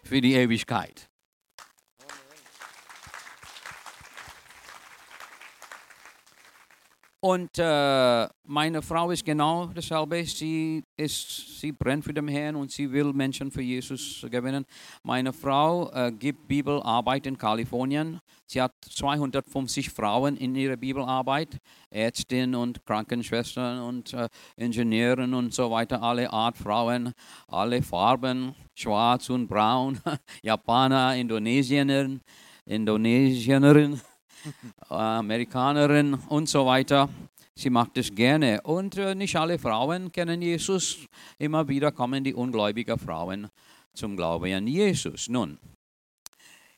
[0.02, 1.09] für die Ewigkeit.
[7.22, 10.24] Und äh, meine Frau ist genau dasselbe.
[10.24, 14.64] Sie, ist, sie brennt für den Herrn und sie will Menschen für Jesus gewinnen.
[15.02, 18.20] Meine Frau äh, gibt Bibelarbeit in Kalifornien.
[18.46, 21.58] Sie hat 250 Frauen in ihrer Bibelarbeit,
[21.90, 27.12] Ärztinnen und Krankenschwestern und äh, Ingenieuren und so weiter, alle Art Frauen,
[27.48, 30.00] alle Farben, schwarz und braun,
[30.42, 32.22] Japaner, Indonesierinnen,
[32.64, 34.00] Indonesierinnen
[34.88, 37.08] Amerikanerin und so weiter.
[37.54, 38.62] Sie macht es gerne.
[38.62, 40.98] Und äh, nicht alle Frauen kennen Jesus.
[41.38, 43.48] Immer wieder kommen die ungläubigen Frauen
[43.92, 45.28] zum Glauben an Jesus.
[45.28, 45.58] Nun,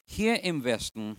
[0.04, 1.16] hier im Westen,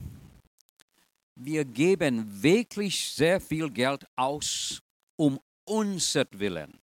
[1.35, 4.81] wir geben wirklich sehr viel Geld aus,
[5.15, 6.79] um unser Willen.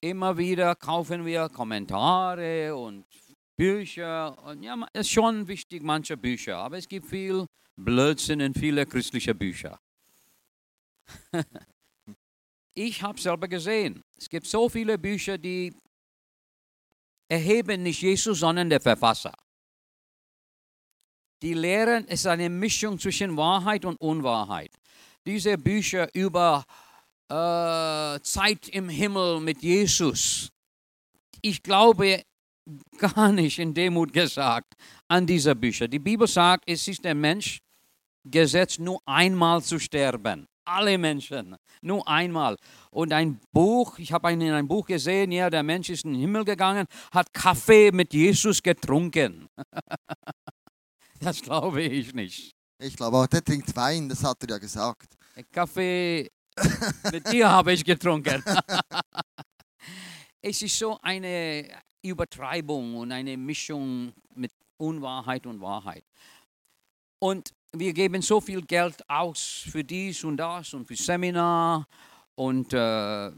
[0.00, 3.04] Immer wieder kaufen wir Kommentare und
[3.60, 4.42] Bücher.
[4.44, 7.44] Und ja, ist schon wichtig, manche Bücher, aber es gibt viel
[7.76, 9.78] Blödsinn in viele christliche Bücher.
[12.74, 15.74] ich habe selber gesehen, es gibt so viele Bücher, die
[17.28, 19.34] erheben nicht Jesus, sondern der Verfasser.
[21.42, 24.72] Die lehren, es ist eine Mischung zwischen Wahrheit und Unwahrheit.
[25.26, 26.64] Diese Bücher über
[27.28, 30.50] äh, Zeit im Himmel mit Jesus,
[31.42, 32.22] ich glaube,
[32.98, 34.74] gar nicht in Demut gesagt
[35.08, 35.88] an diese Bücher.
[35.88, 37.60] Die Bibel sagt, es ist der Mensch
[38.24, 40.46] gesetzt, nur einmal zu sterben.
[40.64, 42.56] Alle Menschen, nur einmal.
[42.90, 46.20] Und ein Buch, ich habe in einem Buch gesehen, ja, der Mensch ist in den
[46.20, 49.48] Himmel gegangen, hat Kaffee mit Jesus getrunken.
[51.20, 52.52] das glaube ich nicht.
[52.78, 55.14] Ich glaube auch, der trinkt Wein, das hat er ja gesagt.
[55.50, 56.30] Kaffee
[57.10, 58.42] mit dir habe ich getrunken.
[60.42, 61.68] es ist so eine,
[62.02, 66.04] Übertreibung und eine Mischung mit Unwahrheit und Wahrheit.
[67.18, 71.86] Und wir geben so viel Geld aus für dies und das und für Seminar
[72.34, 73.30] und äh,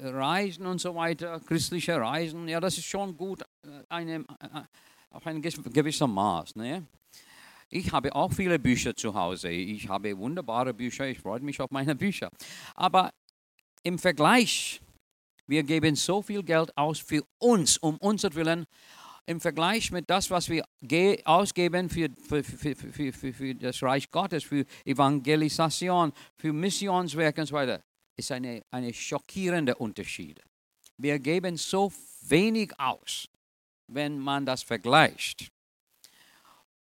[0.00, 2.48] Reisen und so weiter, christliche Reisen.
[2.48, 4.62] Ja, das ist schon gut, äh, eine, äh,
[5.10, 6.56] auf ein gewisser Maß.
[6.56, 6.86] Ne?
[7.68, 9.50] Ich habe auch viele Bücher zu Hause.
[9.50, 11.06] Ich habe wunderbare Bücher.
[11.06, 12.30] Ich freue mich auf meine Bücher.
[12.74, 13.12] Aber
[13.82, 14.80] im Vergleich
[15.46, 18.66] wir geben so viel Geld aus für uns, um unser Willen,
[19.26, 20.64] im Vergleich mit das, was wir
[21.24, 27.54] ausgeben für, für, für, für, für das Reich Gottes, für Evangelisation, für Missionswerk und so
[27.54, 27.82] weiter,
[28.16, 30.40] ist eine, eine schockierende Unterschied.
[30.96, 33.28] Wir geben so wenig aus,
[33.86, 35.50] wenn man das vergleicht.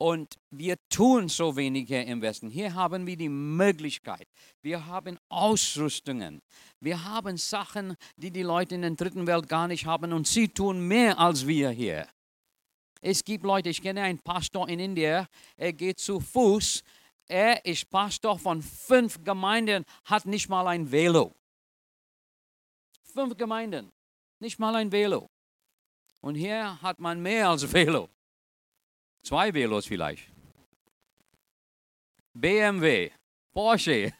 [0.01, 2.48] Und wir tun so wenig hier im Westen.
[2.48, 4.26] Hier haben wir die Möglichkeit.
[4.62, 6.40] Wir haben Ausrüstungen.
[6.80, 10.14] Wir haben Sachen, die die Leute in der dritten Welt gar nicht haben.
[10.14, 12.09] Und sie tun mehr als wir hier.
[13.03, 15.26] Es gibt Leute, ich kenne einen Pastor in Indien,
[15.59, 16.82] er geht zu Fuß.
[17.26, 21.34] Er ist Pastor von fünf Gemeinden, hat nicht mal ein Velo.
[23.03, 23.92] Fünf Gemeinden,
[24.38, 25.28] nicht mal ein Velo.
[26.22, 28.09] Und hier hat man mehr als Velo.
[29.22, 30.30] Zwei Velos vielleicht.
[32.32, 33.10] BMW,
[33.52, 34.14] Porsche.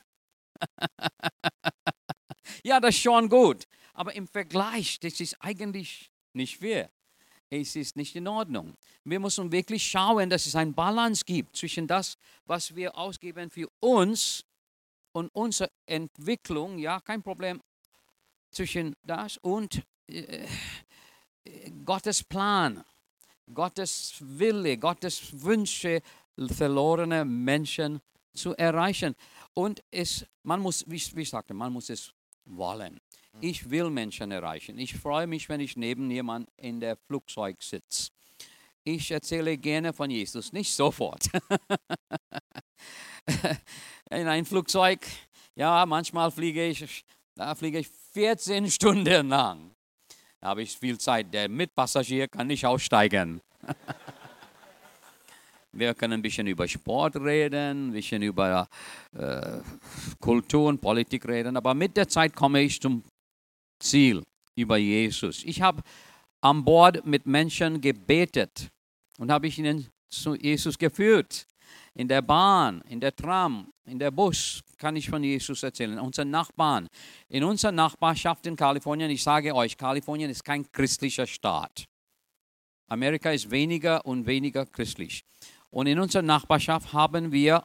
[2.65, 3.65] ja, das ist schon gut.
[3.95, 6.91] Aber im Vergleich, das ist eigentlich nicht fair.
[7.51, 8.77] es ist nicht in Ordnung.
[9.05, 13.69] Wir müssen wirklich schauen, dass es eine Balance gibt zwischen das, was wir ausgeben für
[13.81, 14.45] uns
[15.13, 17.61] und unsere Entwicklung, ja, kein Problem,
[18.51, 20.47] zwischen das und äh,
[21.85, 22.85] Gottes Plan,
[23.55, 26.03] Gottes Wille, Gottes Wünsche,
[26.37, 28.01] verlorene Menschen
[28.33, 29.15] zu erreichen.
[29.55, 32.13] Und es, man muss, wie, wie ich sagte, man muss es
[32.45, 33.01] wollen.
[33.41, 34.79] Ich will Menschen erreichen.
[34.79, 38.11] Ich freue mich, wenn ich neben jemand in der Flugzeug sitze.
[38.83, 41.29] Ich erzähle gerne von Jesus, nicht sofort.
[44.11, 45.07] in ein Flugzeug,
[45.55, 49.75] ja, manchmal fliege ich, da fliege ich 14 Stunden lang.
[50.41, 51.35] Da habe ich viel Zeit.
[51.35, 53.43] Der Mitpassagier kann nicht aussteigen.
[55.73, 58.67] Wir können ein bisschen über Sport reden, ein bisschen über
[59.13, 59.59] äh,
[60.19, 63.05] Kultur und Politik reden, aber mit der Zeit komme ich zum
[63.79, 64.25] Ziel
[64.57, 65.45] über Jesus.
[65.45, 65.83] Ich habe
[66.41, 68.69] an Bord mit Menschen gebetet
[69.19, 71.47] und habe ich ihnen zu Jesus geführt.
[71.95, 75.99] In der Bahn, in der Tram, in der Bus kann ich von Jesus erzählen.
[75.99, 76.89] Unseren Nachbarn.
[77.29, 81.85] In unserer Nachbarschaft in Kalifornien, ich sage euch, Kalifornien ist kein christlicher Staat.
[82.89, 85.25] Amerika ist weniger und weniger christlich.
[85.71, 87.65] Und in unserer Nachbarschaft haben wir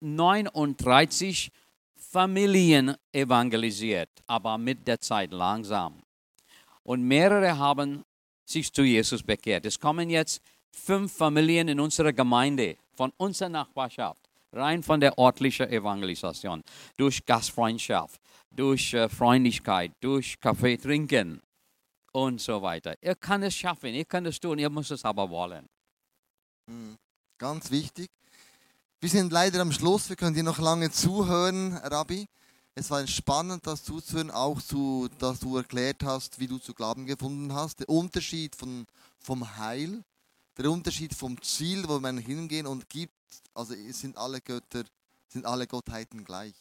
[0.00, 1.50] 39
[1.96, 6.02] Familien evangelisiert, aber mit der Zeit langsam.
[6.82, 8.04] Und mehrere haben
[8.44, 9.66] sich zu Jesus bekehrt.
[9.66, 15.70] Es kommen jetzt fünf Familien in unserer Gemeinde, von unserer Nachbarschaft, rein von der örtlichen
[15.70, 16.62] Evangelisation,
[16.98, 18.20] durch Gastfreundschaft,
[18.50, 21.40] durch äh, Freundlichkeit, durch Kaffee trinken
[22.12, 22.92] und so weiter.
[23.00, 25.66] Ihr könnt es schaffen, ihr könnt es tun, ihr müsst es aber wollen.
[26.66, 26.98] Mhm.
[27.38, 28.10] Ganz wichtig.
[29.00, 32.26] Wir sind leider am Schluss, wir können dir noch lange zuhören, Rabbi.
[32.74, 37.06] Es war spannend, das zuzuhören, auch zu, dass du erklärt hast, wie du zu Glauben
[37.06, 37.80] gefunden hast.
[37.80, 38.84] Der Unterschied von,
[39.18, 40.04] vom Heil,
[40.62, 43.14] der Unterschied vom Ziel, wo man hingehen und gibt,
[43.54, 44.84] also sind alle Götter,
[45.28, 46.54] sind alle Gottheiten gleich.